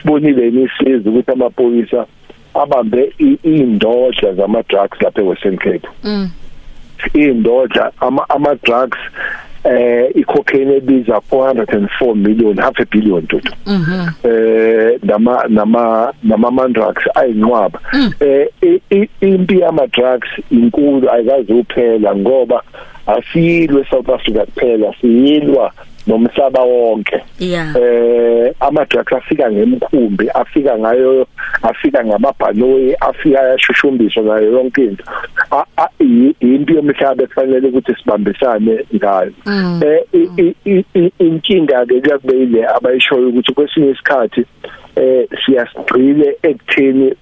sibonile 0.00 0.48
inisizi 0.48 1.08
ukuthi 1.08 1.30
amaphoyisa 1.32 2.06
abambe 2.54 3.12
i- 3.18 3.38
indodla 3.42 4.34
zama 4.34 4.62
drugs 4.68 5.00
lapha 5.02 5.20
eWestern 5.22 5.56
Cape 5.56 5.88
Mm. 6.04 6.30
indodla 7.14 7.92
ama 8.00 8.28
ama 8.28 8.54
drugs 8.54 8.98
eh 9.64 10.10
icocaine 10.14 10.74
ebiza 10.76 11.20
404 11.30 12.14
million 12.14 12.56
half 12.58 12.80
a 12.80 12.84
billion 12.90 13.26
dudu 13.28 13.52
Mhm. 13.66 14.08
eh 14.24 14.98
nama 15.02 15.44
nama 15.48 16.12
nama 16.22 16.50
mandrugs 16.50 17.02
ayinqwaba 17.14 17.80
eh 18.20 18.46
i- 18.62 18.80
i- 18.90 19.08
impi 19.20 19.60
yama 19.60 19.86
drugs 19.86 20.28
inkulu 20.50 21.10
ayikazi 21.10 21.52
uphela 21.52 22.16
ngoba 22.16 22.62
asiyilwe 23.06 23.84
South 23.90 24.08
Africa 24.08 24.44
kuphela 24.54 24.94
siyilwa 25.00 25.72
nomhlaba 26.06 26.60
wonke. 26.60 27.20
Eh 27.76 28.54
ama 28.60 28.84
drugs 28.84 29.12
afika 29.12 29.50
ngemkhumbi 29.52 30.28
afika 30.30 30.78
ngayo 30.78 31.26
afika 31.62 32.04
ngamabhanoyi 32.04 32.94
afika 32.94 33.40
ayashushumbiswa 33.40 34.22
ngayo 34.22 34.52
yonke 34.52 34.84
into. 34.84 35.04
Into 36.40 36.74
yomhlaba 36.74 37.24
efanele 37.24 37.68
ukuthi 37.68 37.94
sibambisane 37.94 38.84
ngayo. 38.94 39.32
Mm. 39.46 39.80
eh 39.84 40.00
i- 40.12 40.30
i- 40.42 40.54
i- 40.64 40.84
i- 40.94 41.12
inkinga 41.18 41.86
ke 41.86 42.00
kuyakubeyile 42.00 42.66
abayishoyo 42.66 43.28
ukuthi 43.28 43.54
kwesinye 43.54 43.90
isikhathi 43.90 44.44
eh 44.96 45.26
siyasigcile 45.46 46.36
ekutheni 46.42 47.14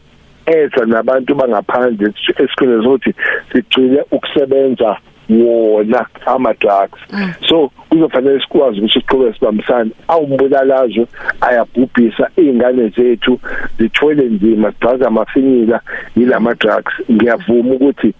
eza 0.47 0.85
nabantu 0.87 1.35
bangaphandle 1.35 2.13
esikhona 2.39 2.79
ukuthi 2.79 3.15
sigcile 3.53 4.05
ukusebenza 4.11 4.97
wona 5.31 6.07
ama 6.27 6.55
drugs. 6.55 7.01
So 7.49 7.71
kuzofanele 7.91 8.41
sikwazi 8.41 8.79
ukuthi 8.79 8.93
siqhubeke 9.01 9.39
sibambisane. 9.39 9.91
Awumbulalazo 10.09 11.07
ayabhubhisa 11.41 12.31
izingane 12.37 12.89
zethu 12.89 13.41
zithwele 13.79 14.25
nzima 14.25 14.73
sidaza 14.73 15.07
amafinyila 15.07 15.81
yilama 16.17 16.55
drugs. 16.55 16.93
Ngiyavuma 17.13 17.75
ukuthi 17.75 18.15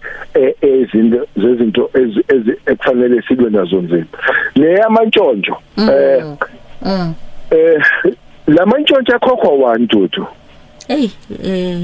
ezinto 0.61 1.27
zezinto 1.37 1.89
ezi- 1.93 2.23
ezi- 2.27 2.57
ekufanele 2.65 3.21
silwe 3.21 3.49
nazo 3.49 3.81
nzima. 3.81 4.05
Le 4.55 4.73
yamantshontsho 4.73 5.57
eh 5.77 6.23
mm. 6.81 7.13
eh 7.51 7.81
lamantshontsho 8.47 9.15
akhokhwa 9.15 9.51
wantutu 9.53 10.25
hey 10.87 11.09
eh 11.43 11.79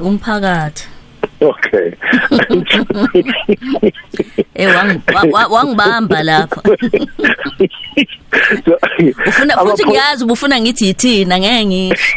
umphakathi. 0.00 0.88
Okay. 1.42 1.92
Eh 4.54 4.68
wang- 4.68 5.00
wa- 5.14 5.30
wa- 5.32 5.46
wangibamba 5.48 6.22
lapha 6.22 6.62
ufuna 9.26 9.56
futhi 9.56 9.86
ngiyazi 9.86 10.24
ubufuna 10.24 10.60
ngithi 10.60 10.86
yithina 10.86 11.38
ngeke 11.38 11.66
ngisho. 11.66 12.16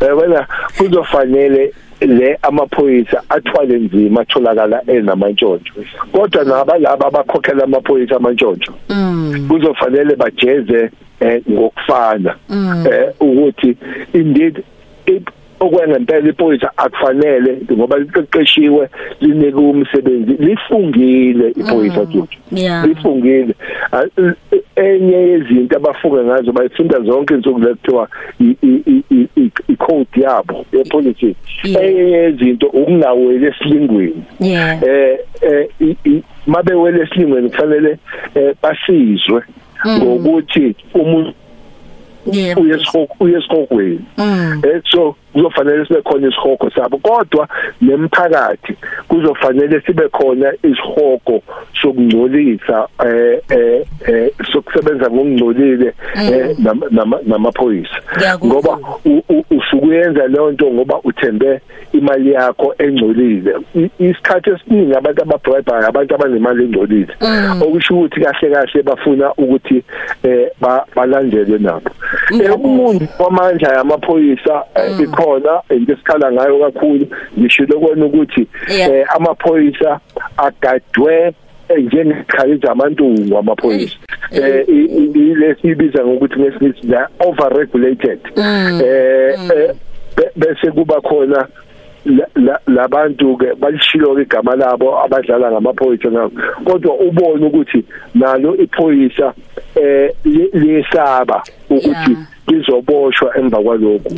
Yabona 0.06 0.46
kuzofanele 0.78 1.72
le 2.00 2.38
amaphoyisa 2.42 3.22
athwale 3.28 3.78
nzima 3.78 4.20
atholakala 4.20 4.82
enamantshontsho. 4.86 5.72
Kodwa 6.12 6.44
naba 6.44 6.78
laba 6.78 7.06
abakhokhela 7.06 7.64
amaphoyisa 7.64 8.16
amantshontsho 8.16 8.72
mm. 8.88 9.46
kuzofanele 9.48 10.16
bajeze 10.16 10.90
eh, 11.20 11.42
ngokufana. 11.50 12.36
Mm. 12.48 12.84
eh 12.92 13.08
ukuthi 13.20 13.76
indeed 14.12 14.62
okwengempela 15.60 16.28
iphoyisa 16.28 16.70
akufanele 16.76 17.58
ngoba 17.72 17.98
liqeqeshiwe 17.98 18.88
linike 19.20 19.56
umsebenzi 19.56 20.32
lifungile 20.32 21.50
iphoyisa 21.50 22.06
futhi 22.06 22.38
yeah. 22.52 22.86
Lifungile. 22.86 23.54
Enye 24.76 25.16
yezinto 25.16 25.76
abafunga 25.76 26.24
ngazo 26.24 26.52
bayifunda 26.52 27.00
zonke 27.00 27.34
insuku 27.34 27.58
lekuthiwa 27.58 28.08
i-code 29.68 30.20
yabo 30.20 30.64
yepolicy 30.72 31.34
Yeah. 31.64 31.84
enye 31.84 32.10
yezinto 32.10 32.66
ukungaweli 32.66 33.46
esilingweni 33.46 34.22
eh 34.86 35.18
eh 35.40 36.22
mabewele 36.46 37.02
esilingweni 37.02 37.50
kufanele 37.50 37.98
eh, 38.34 38.54
basizwe 38.62 39.42
ngokuthi 39.86 40.74
umuntu 40.94 41.34
uyesihokweni 43.20 44.00
mm. 44.18 44.62
Eh 44.64 44.82
so 44.90 45.16
kuzofanele 45.42 45.86
sibe 45.86 46.02
khona 46.02 46.28
isihoko 46.28 46.70
sabo 46.70 46.98
kodwa 46.98 47.48
nemphakathi 47.82 48.74
kuzofanele 49.08 49.80
sibe 49.86 50.08
khona 50.08 50.52
isihoko 50.62 51.42
sokungcolisa 51.82 52.88
eh 53.06 53.38
eh 53.50 53.84
eh, 54.08 54.30
sokusebenza 54.52 55.10
ngokungcolile 55.10 55.92
eh, 56.14 56.56
nama- 56.90 57.20
namaphoyisa. 57.26 57.96
Ngoba 58.46 58.78
usukuyenza 59.50 60.26
leyo 60.26 60.50
nto 60.50 60.66
ngoba 60.70 61.00
uthembe 61.04 61.60
imali 61.92 62.32
yakho 62.32 62.74
engcolile. 62.78 63.54
Isikhathi 63.98 64.50
esiningi 64.50 64.94
abantu 64.94 65.22
ababribe 65.22 65.72
abantu 65.86 66.14
abanemali 66.14 66.64
engcolile. 66.64 67.14
Okusho 67.62 67.94
ukuthi 67.94 68.20
kahle 68.20 68.50
kahle 68.54 68.82
bafuna 68.82 69.32
ukuthi 69.34 69.82
eh 70.22 70.48
ba- 70.60 70.84
balandelwe 70.96 71.58
nabo. 71.58 71.90
Emuntu 72.32 73.06
kwamandla 73.16 73.74
yamaphoyisa 73.76 74.64
eh, 74.74 74.90
ikhona 75.36 75.62
into 75.70 75.92
esikhala 75.92 76.32
ngayo 76.32 76.58
kakhulu. 76.58 77.06
Ngishilo 77.38 77.80
kona 77.80 78.06
ukuthi 78.06 78.46
eh, 78.92 79.06
amaphoyisa 79.16 80.00
agadwe 80.36 81.34
eh, 81.68 81.78
njengekhalisa 81.84 82.70
amantungu 82.72 83.38
amaphoyisa 83.38 83.96
eh 84.32 84.64
i- 84.68 84.84
i- 85.14 85.34
lesibiza 85.34 86.04
ngokuthi 86.04 86.40
ngesingisi 86.40 86.94
are 86.94 87.06
over 87.20 87.52
regulated 87.58 88.18
eh 88.84 89.34
eh, 89.56 89.74
be- 90.16 90.30
bese 90.36 90.70
kuba 90.70 91.00
khona 91.00 91.46
la- 92.06 92.28
la- 92.34 92.60
labantu 92.66 93.36
ke 93.36 93.54
balishilo 93.60 94.14
ke 94.14 94.22
igama 94.22 94.56
labo 94.56 94.98
abadlala 95.04 95.50
ngamaphoyisa 95.52 96.10
ngakho. 96.10 96.30
Kodwa 96.64 96.94
ubone 96.94 97.46
ukuthi 97.46 97.84
nalo 98.14 98.56
iphoyisa 98.56 99.32
eh 99.74 100.10
liyesaba 100.52 101.42
ukuthi 101.70 102.10
Yeah. 102.10 102.26
Lizoboshwa 102.48 103.38
emva 103.38 103.58
kwalokho 103.62 104.08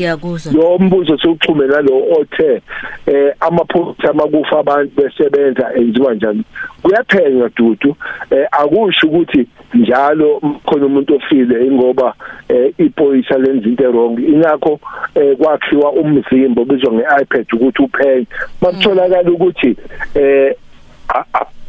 lo 0.53 0.79
mbuzo 0.79 1.19
sokuxhume 1.19 1.67
nalo 1.67 2.03
othe 2.21 2.63
eh 3.07 3.35
amaphoyisa 3.41 4.11
amakufa 4.11 4.59
abantu 4.59 4.93
besebenza 5.03 5.75
enziwa 5.75 6.15
njani? 6.15 6.45
Kuyaphenywa 6.83 7.51
dudu. 7.57 7.97
Eh 8.31 8.47
akusho 8.53 9.07
ukuthi 9.07 9.47
njalo 9.75 10.41
khona 10.67 10.87
umuntu 10.87 11.15
ofile 11.17 11.67
ingoba 11.67 12.15
eh 12.49 12.73
iphoyisa 12.79 13.39
lenza 13.39 13.69
into 13.69 13.91
wrong 13.91 14.19
ingakho 14.19 14.81
eh 15.15 15.37
kwakhiwa 15.37 15.93
umzimba 15.93 16.63
obizwa 16.63 16.93
ngeiPad 16.93 17.47
ukuthi 17.53 17.83
uphenye 17.83 18.27
makutholakala 18.63 19.31
ukuthi 19.31 19.77
eh 20.15 20.55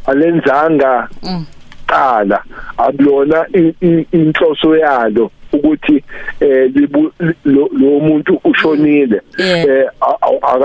alenzanga 0.06 1.08
qala 1.86 2.42
akulona 2.78 3.46
i- 3.54 3.74
i- 3.80 4.06
inhloso 4.12 4.76
yalo. 4.76 5.30
Ukuthi 5.52 6.04
eh 6.40 6.70
lo 7.44 8.00
muntu 8.00 8.40
ushonile. 8.44 9.20
Eh 9.38 9.86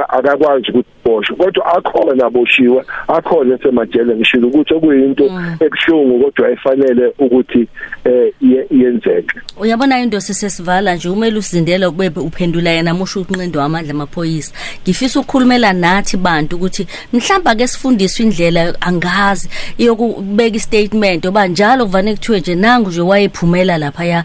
akakwazi 0.07 0.71
ukuthi 0.71 0.89
boshwe 1.05 1.35
kodwa 1.35 1.65
akhona 1.77 2.29
boshiwe 2.29 2.83
akhona 3.07 3.55
esemajele 3.55 4.15
ngishilo 4.15 4.47
ukuthi 4.47 4.73
okuyinto 4.73 5.25
ebuhlungu 5.59 6.23
kodwa 6.23 6.51
efanele 6.51 7.13
ukuthi 7.19 7.67
eh 8.05 8.33
ye- 8.41 8.67
yenzeke. 8.71 9.39
Uyabona 9.59 9.99
into 9.99 10.21
sesesivala 10.21 10.95
nje 10.95 11.09
umele 11.09 11.37
usizindela 11.37 11.91
kube 11.91 12.07
uphendula 12.07 12.69
yena 12.69 12.93
musho 12.93 13.21
ukunqendo 13.21 13.61
amandla 13.61 13.93
amaphoyisa. 13.93 14.53
Ngifisa 14.83 15.19
ukukhulumela 15.19 15.73
nathi 15.73 16.17
bantu 16.17 16.55
ukuthi 16.55 16.87
mhlamba 17.13 17.55
ke 17.55 17.67
sifundiswe 17.67 18.25
indlela 18.25 18.73
angazi 18.81 19.49
yokubeka 19.77 20.55
istatement 20.55 21.25
oba 21.25 21.47
njalo 21.47 21.85
kuvane 21.85 22.13
kuthiwe 22.13 22.39
nje 22.39 22.55
nangu 22.55 22.89
nje 22.89 23.01
wayephumela 23.01 23.77
lapha 23.77 24.05
ya 24.05 24.23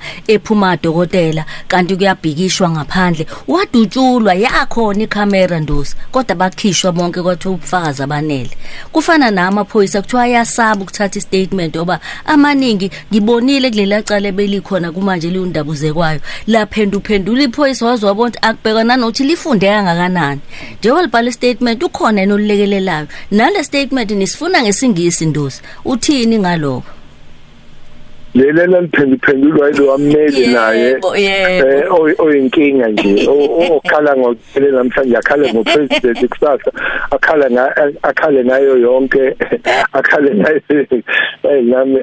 ephuma 0.52 0.76
dokotela 0.76 1.44
kanti 1.68 1.96
kuyabhikishwa 1.96 2.70
ngaphandle. 2.70 3.26
Wadutshulwa 3.48 4.34
yakhona 4.34 5.02
ikhamera 5.02 5.60
ndosi. 5.60 5.96
Kodwa 6.10 6.34
bakhishwa 6.36 6.92
bonke 6.92 7.22
kwathiwa 7.22 7.54
ubufakazi 7.54 8.02
abanele. 8.02 8.50
Kufana 8.92 9.30
namaphoyisa 9.30 10.02
kuthiwa 10.02 10.22
ayasaba 10.22 10.82
ukuthatha 10.82 11.18
istatement 11.18 11.76
oba 11.76 12.00
amaningi 12.26 12.90
ngibonile 13.12 13.70
kulela 13.70 14.02
cala 14.02 14.32
belikhona 14.32 14.92
kumanje 14.92 15.30
liyundabuze 15.30 15.92
kwayo 15.92 16.20
laphendu 16.46 17.00
phendula 17.00 17.42
iphoyisa 17.42 17.86
wazi 17.86 18.06
wabona 18.06 18.42
akubheka 18.42 18.84
nanokuthi 18.84 19.24
lifunde 19.24 19.66
kangakanani. 19.66 20.40
Njengoba 20.78 21.02
libhala 21.02 21.30
istatement 21.30 21.82
ukhona 21.82 22.20
yena 22.20 22.34
olulekelelayo 22.34 23.06
nale 23.30 23.64
statement 23.64 24.10
nisifuna 24.10 24.62
ngesingisi 24.62 25.26
ndosi. 25.26 25.62
Uthini 25.84 26.38
ngalokho 26.38 27.01
lelela 28.34 28.80
liphenduphendulwa 28.80 29.68
yilo 29.68 29.92
amnezi 29.94 30.46
naye. 30.46 30.96
eh 31.16 31.92
oy- 31.92 32.14
oyinkinga 32.18 32.88
nje. 32.88 33.28
Okhala 33.70 34.16
ngokuphele 34.16 34.70
namhlanje 34.70 35.16
akhala 35.16 35.52
ngopresident 35.52 36.28
kusasa 36.28 36.70
akhala 37.10 37.46
akhale 38.02 38.44
ngayo 38.44 38.78
yonke 38.78 39.36
akhale 39.92 40.34
ngayo 40.34 40.60
eh 41.44 41.62
nami 41.64 41.98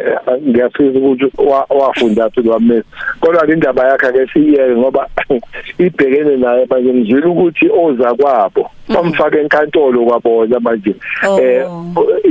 ngiyafisa 0.48 1.00
ukuthi 1.00 1.32
wa- 1.38 1.66
wafunda 1.70 2.30
phi 2.30 2.42
lo 2.42 2.56
amnezi 2.56 2.86
kodwa 3.22 3.46
ke 3.46 3.54
indaba 3.54 3.88
yakhe 3.88 4.08
ake 4.08 4.28
siyeke 4.34 4.76
ngoba 4.78 5.08
ibhekene 5.80 6.38
naye 6.38 6.66
manje 6.70 6.94
ngizwile 6.94 7.26
ukuthi 7.28 7.70
oza 7.84 8.14
kwabo 8.16 8.70
bamfaka 8.90 9.40
enkantolo 9.40 10.06
kwabona 10.06 10.60
manje. 10.60 10.96
Oh. 11.28 11.40
eh 11.42 11.66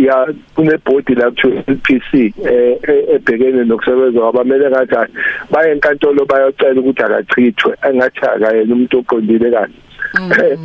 ya 0.05 0.27
kunebhodi 0.55 1.15
la 1.15 1.31
kuthiwa 1.31 1.63
PC 1.63 2.15
eh 2.15 2.79
eh, 2.83 3.05
ebhekene 3.15 3.65
nokusebenza 3.89 4.21
kwabamele 4.21 4.75
hayi, 4.75 5.13
baye 5.51 5.73
enkantolo 5.73 6.25
bayocela 6.25 6.81
ukuthi 6.81 7.03
akachithwe 7.03 7.75
engathi 7.89 8.21
akayena 8.25 8.75
umuntu 8.75 8.99
oqondile 8.99 9.51
kahle 9.51 10.59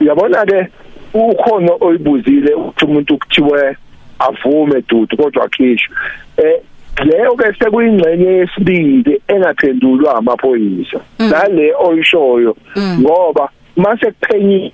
yabona 0.00 0.46
ke 0.46 0.68
ukhona 1.14 1.72
oyibuzile 1.80 2.54
ukuthi 2.54 2.84
umuntu 2.84 3.18
kuthiwe 3.18 3.76
avume 4.18 4.82
dudu 4.88 5.16
kodwa 5.16 5.44
akhishwe. 5.44 5.94
Eh 6.36 6.60
leyo 7.04 7.36
ke 7.36 7.52
sekuyingxenye 7.58 8.30
yesibili 8.30 9.20
engaphendulwa 9.28 10.14
amaphoyisa. 10.18 11.00
Nale 11.18 11.74
oyishoyo 11.74 12.56
ngoba 13.00 13.48
mase 13.80 14.06
kuphenyiwe 14.10 14.70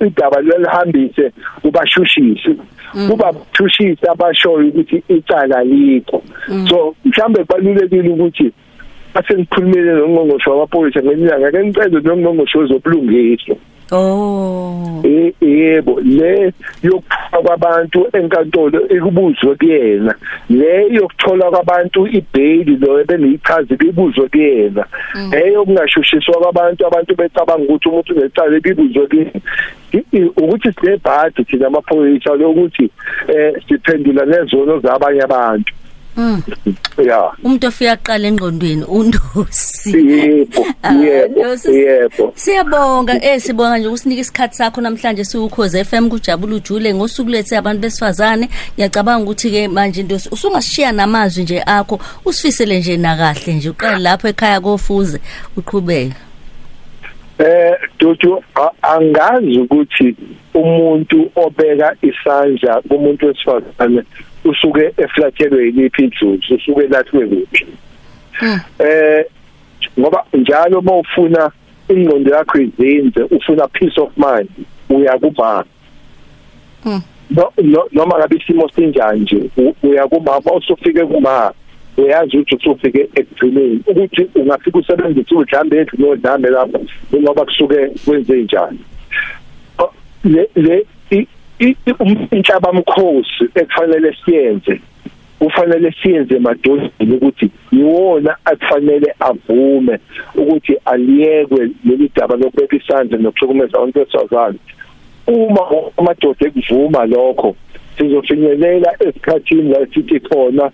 udaba 0.00 0.40
lelihambise 0.40 1.32
ubashushisi? 1.64 2.52
Kuba 3.08 3.32
bathushisi 3.32 4.04
abashoyo 4.12 4.68
ukuthi 4.68 5.02
icala 5.08 5.64
likho. 5.64 6.22
So 6.68 6.94
mhlambe 7.04 7.44
kubalulekile 7.44 8.08
ukuthi 8.08 8.52
asengikhulumile 9.14 9.92
nongqongqoshe 9.92 10.50
wamaphoyisa 10.50 11.02
ngenyanga 11.02 11.46
ake 11.48 11.60
ngicela 11.64 12.00
nongqongqoshe 12.00 12.58
wezobulungiswa. 12.58 13.56
Oh. 13.92 15.02
Yebo 15.40 16.00
le 16.00 16.52
yokuthola 16.82 17.42
kwabantu 17.42 18.06
enkantolo 18.12 18.88
ikubuzwe 18.88 19.54
kuyena 19.54 20.14
le 20.48 20.86
yokuthola 20.94 21.50
kwabantu 21.50 22.06
ibail 22.06 22.78
lo 22.80 23.00
ebenichaza 23.00 23.74
ibuzwe 23.74 24.28
kuyena. 24.28 24.86
Leyo 25.32 25.64
kungashushiswa 25.64 26.34
kwabantu 26.34 26.86
abantu 26.86 27.14
becabanga 27.16 27.62
ukuthi 27.64 27.88
umuntu 27.88 28.12
unecala 28.14 28.56
ibuzwe 28.56 29.06
kuyena. 29.06 29.40
Ukuthi 30.36 30.72
sinebhadi 30.72 31.44
thina 31.44 31.66
amaphoyisa 31.66 32.34
lokuthi 32.34 32.90
eh 33.28 33.54
siphendula 33.68 34.24
nezono 34.26 34.80
zabanye 34.80 35.22
abantu. 35.22 35.72
Mm. 36.16 36.42
ya. 37.06 37.32
Umuntu 37.44 37.66
ofika 37.66 37.92
aqala 37.92 38.28
engqondweni 38.28 38.84
undosi. 38.84 39.92
yebo 39.92 40.66
Ah, 40.82 40.92
yebo 40.92 41.70
yebo. 41.70 42.32
Siyabonga. 42.34 43.24
Eh 43.24 43.40
sibonga 43.40 43.78
nje 43.78 43.88
ukusinika 43.88 44.20
isikhathi 44.20 44.56
sakho 44.56 44.80
namhlanje 44.80 45.24
siwukhoze 45.24 45.84
FM 45.84 46.08
kujabula 46.08 46.56
ujule 46.56 46.94
ngosuku 46.94 47.30
lethe 47.30 47.56
abantu 47.56 47.80
besifazane. 47.80 48.48
Ngiyacabanga 48.74 49.24
ukuthi 49.24 49.50
ke 49.50 49.68
manje 49.68 50.02
ndosi 50.02 50.28
usungashiya 50.32 50.92
namazwi 50.92 51.42
nje 51.42 51.62
akho 51.66 52.00
usifisele 52.24 52.78
nje 52.78 52.96
nakahle 52.96 53.54
nje 53.54 53.70
uqale 53.70 53.98
lapho 53.98 54.28
ekhaya 54.28 54.60
kofuze 54.60 55.20
uqhubeke. 55.56 56.29
Eh 57.40 57.74
Dudu 57.98 58.42
angazi 58.82 59.58
ukuthi 59.58 60.16
umuntu 60.54 61.30
obeka 61.36 61.96
isandla 62.02 62.80
kumuntu 62.88 63.26
wesifazane 63.26 64.02
usuke 64.44 64.92
eflathelwe 64.96 65.64
yiliphi 65.64 66.04
idlozi 66.04 66.54
usuke 66.54 66.86
lathwe 66.88 67.26
kuphi? 67.26 67.66
Eh 68.78 69.24
ngoba 69.98 70.24
njalo 70.32 70.80
mawufuna 70.80 71.50
ingqondo 71.88 72.34
yakho 72.34 72.58
izinze 72.60 73.22
ufuna 73.22 73.68
peace 73.68 74.00
of 74.00 74.10
mind 74.16 74.48
uya 74.90 75.18
kubaba 75.18 75.64
Mm. 76.84 77.02
no 77.30 77.52
no- 77.62 77.88
noma 77.92 78.18
ngabe 78.18 78.36
isimo 78.36 78.68
sinjani 78.68 79.20
nje 79.20 79.50
uya 79.82 80.06
kumama 80.08 80.52
usufike 80.52 81.04
kumama 81.04 81.52
uyazi 81.96 82.36
ukuthi 82.38 82.56
usufike 82.56 83.08
ekugcineni 83.14 83.80
ukuthi 83.86 84.26
ungafika 84.34 84.78
usebenzise 84.78 85.34
udlambe 85.34 85.76
endlu 85.78 85.98
nodlambe 85.98 86.48
lapho 86.50 86.80
ngoba 87.14 87.44
kusuke 87.44 87.86
kwenze 88.04 88.42
njani. 88.42 88.78
Le 90.24 90.48
le 90.54 90.86
i- 91.10 91.26
i- 91.58 91.76
i- 91.86 91.94
um- 91.98 92.28
inhlabamkhosi 92.30 93.44
ekufanele 93.54 94.16
siyenze 94.24 94.80
kufanele 95.38 95.94
siyenze 96.02 96.38
madodeni 96.38 97.14
ukuthi 97.16 97.50
yiwona 97.72 98.36
akufanele 98.44 99.14
avume 99.20 99.98
ukuthi 100.34 100.76
aliyekwe 100.84 101.70
leli 101.84 102.10
daba 102.16 102.36
lokubeka 102.36 102.76
isandla 102.76 103.18
nokuhlukumeza 103.18 103.76
abantu 103.78 103.98
besifazane. 103.98 104.58
Uma 105.26 105.62
amadoda 105.96 106.46
ekuvuma 106.46 107.06
lokho 107.06 107.56
sizofinyelela 107.98 108.94
esikhathini 109.00 109.70
la 109.72 109.86
sithi 109.94 110.20
khona 110.20 110.70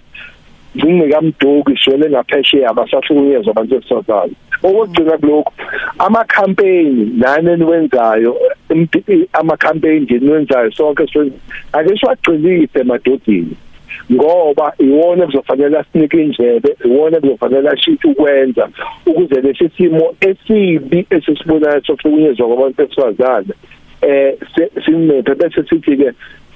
ngingekamduki 0.77 1.77
sivele 1.85 2.11
ngaphesheya 2.11 2.71
abasahlukunyezwa 2.71 3.51
abantu 3.51 3.75
besifazane. 3.75 4.33
Okugcina 4.63 5.19
kulokho 5.19 5.53
ama-campaign 5.99 7.13
nani 7.19 7.51
eniwenzayo 7.51 8.37
impi- 8.71 9.29
ama-campaign 9.33 10.03
nje 10.03 10.19
niwenzayo 10.19 10.71
sonke 10.73 11.03
ake 11.73 11.97
siwagcilise 11.99 12.81
emadodeni 12.81 13.57
ngoba 14.13 14.73
iwona 14.79 15.27
kuzofanele 15.27 15.79
asinike 15.79 16.23
indlebe 16.23 16.77
iwona 16.85 17.21
kuzofanele 17.21 17.69
ashithi 17.69 18.07
ukwenza 18.09 18.69
ukuze 19.07 19.41
lesi 19.41 19.69
simo 19.77 20.15
esibi 20.21 21.07
esisibonayo 21.11 21.81
sokuhlukunyezwa 21.87 22.47
kwabantu 22.47 22.83
besifazane 22.83 23.55
eh 24.03 24.35
sinephe 24.85 25.35
bese 25.35 25.63
sithi 25.69 25.97
ke 25.97 26.13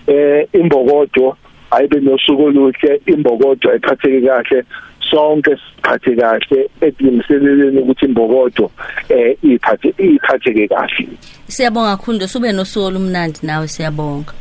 eh 0.06 0.46
imbokodo 0.52 1.36
ayibe 1.70 2.00
nosuku 2.00 2.42
oluhle 2.42 3.00
imbokodo 3.06 3.70
ayiphatheke 3.70 4.20
kahle 4.26 4.64
sonke 5.10 5.56
siphathe 5.56 6.16
kahle 6.16 6.70
ekulungiseleleni 6.80 7.80
ukuthi 7.80 8.04
imbokodo 8.06 8.70
eh 9.08 9.36
iphathe 9.42 9.88
iphatheke 9.98 10.68
kahle. 10.68 11.08
Siyabonga 11.48 11.96
kakhulu 11.96 12.16
ndosi 12.16 12.38
ube 12.38 12.52
nosuku 12.52 12.86
olumnandi 12.86 13.38
nawe 13.42 13.68
siyabonga. 13.68 14.32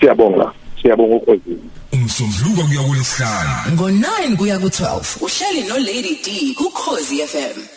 Siyabonga 0.00 0.52
siyabonga 0.82 1.14
ukhosini 1.16 1.70
umsombuluko 1.92 2.62
kuya 2.68 2.82
kulesihlanu 2.88 3.54
ngo-9 3.74 4.36
kuya 4.36 4.58
ku-12 4.58 5.22
uhleli 5.26 5.60
no-lady 5.68 6.14
d 6.24 6.54
kukhozi 6.58 7.16
fm 7.32 7.75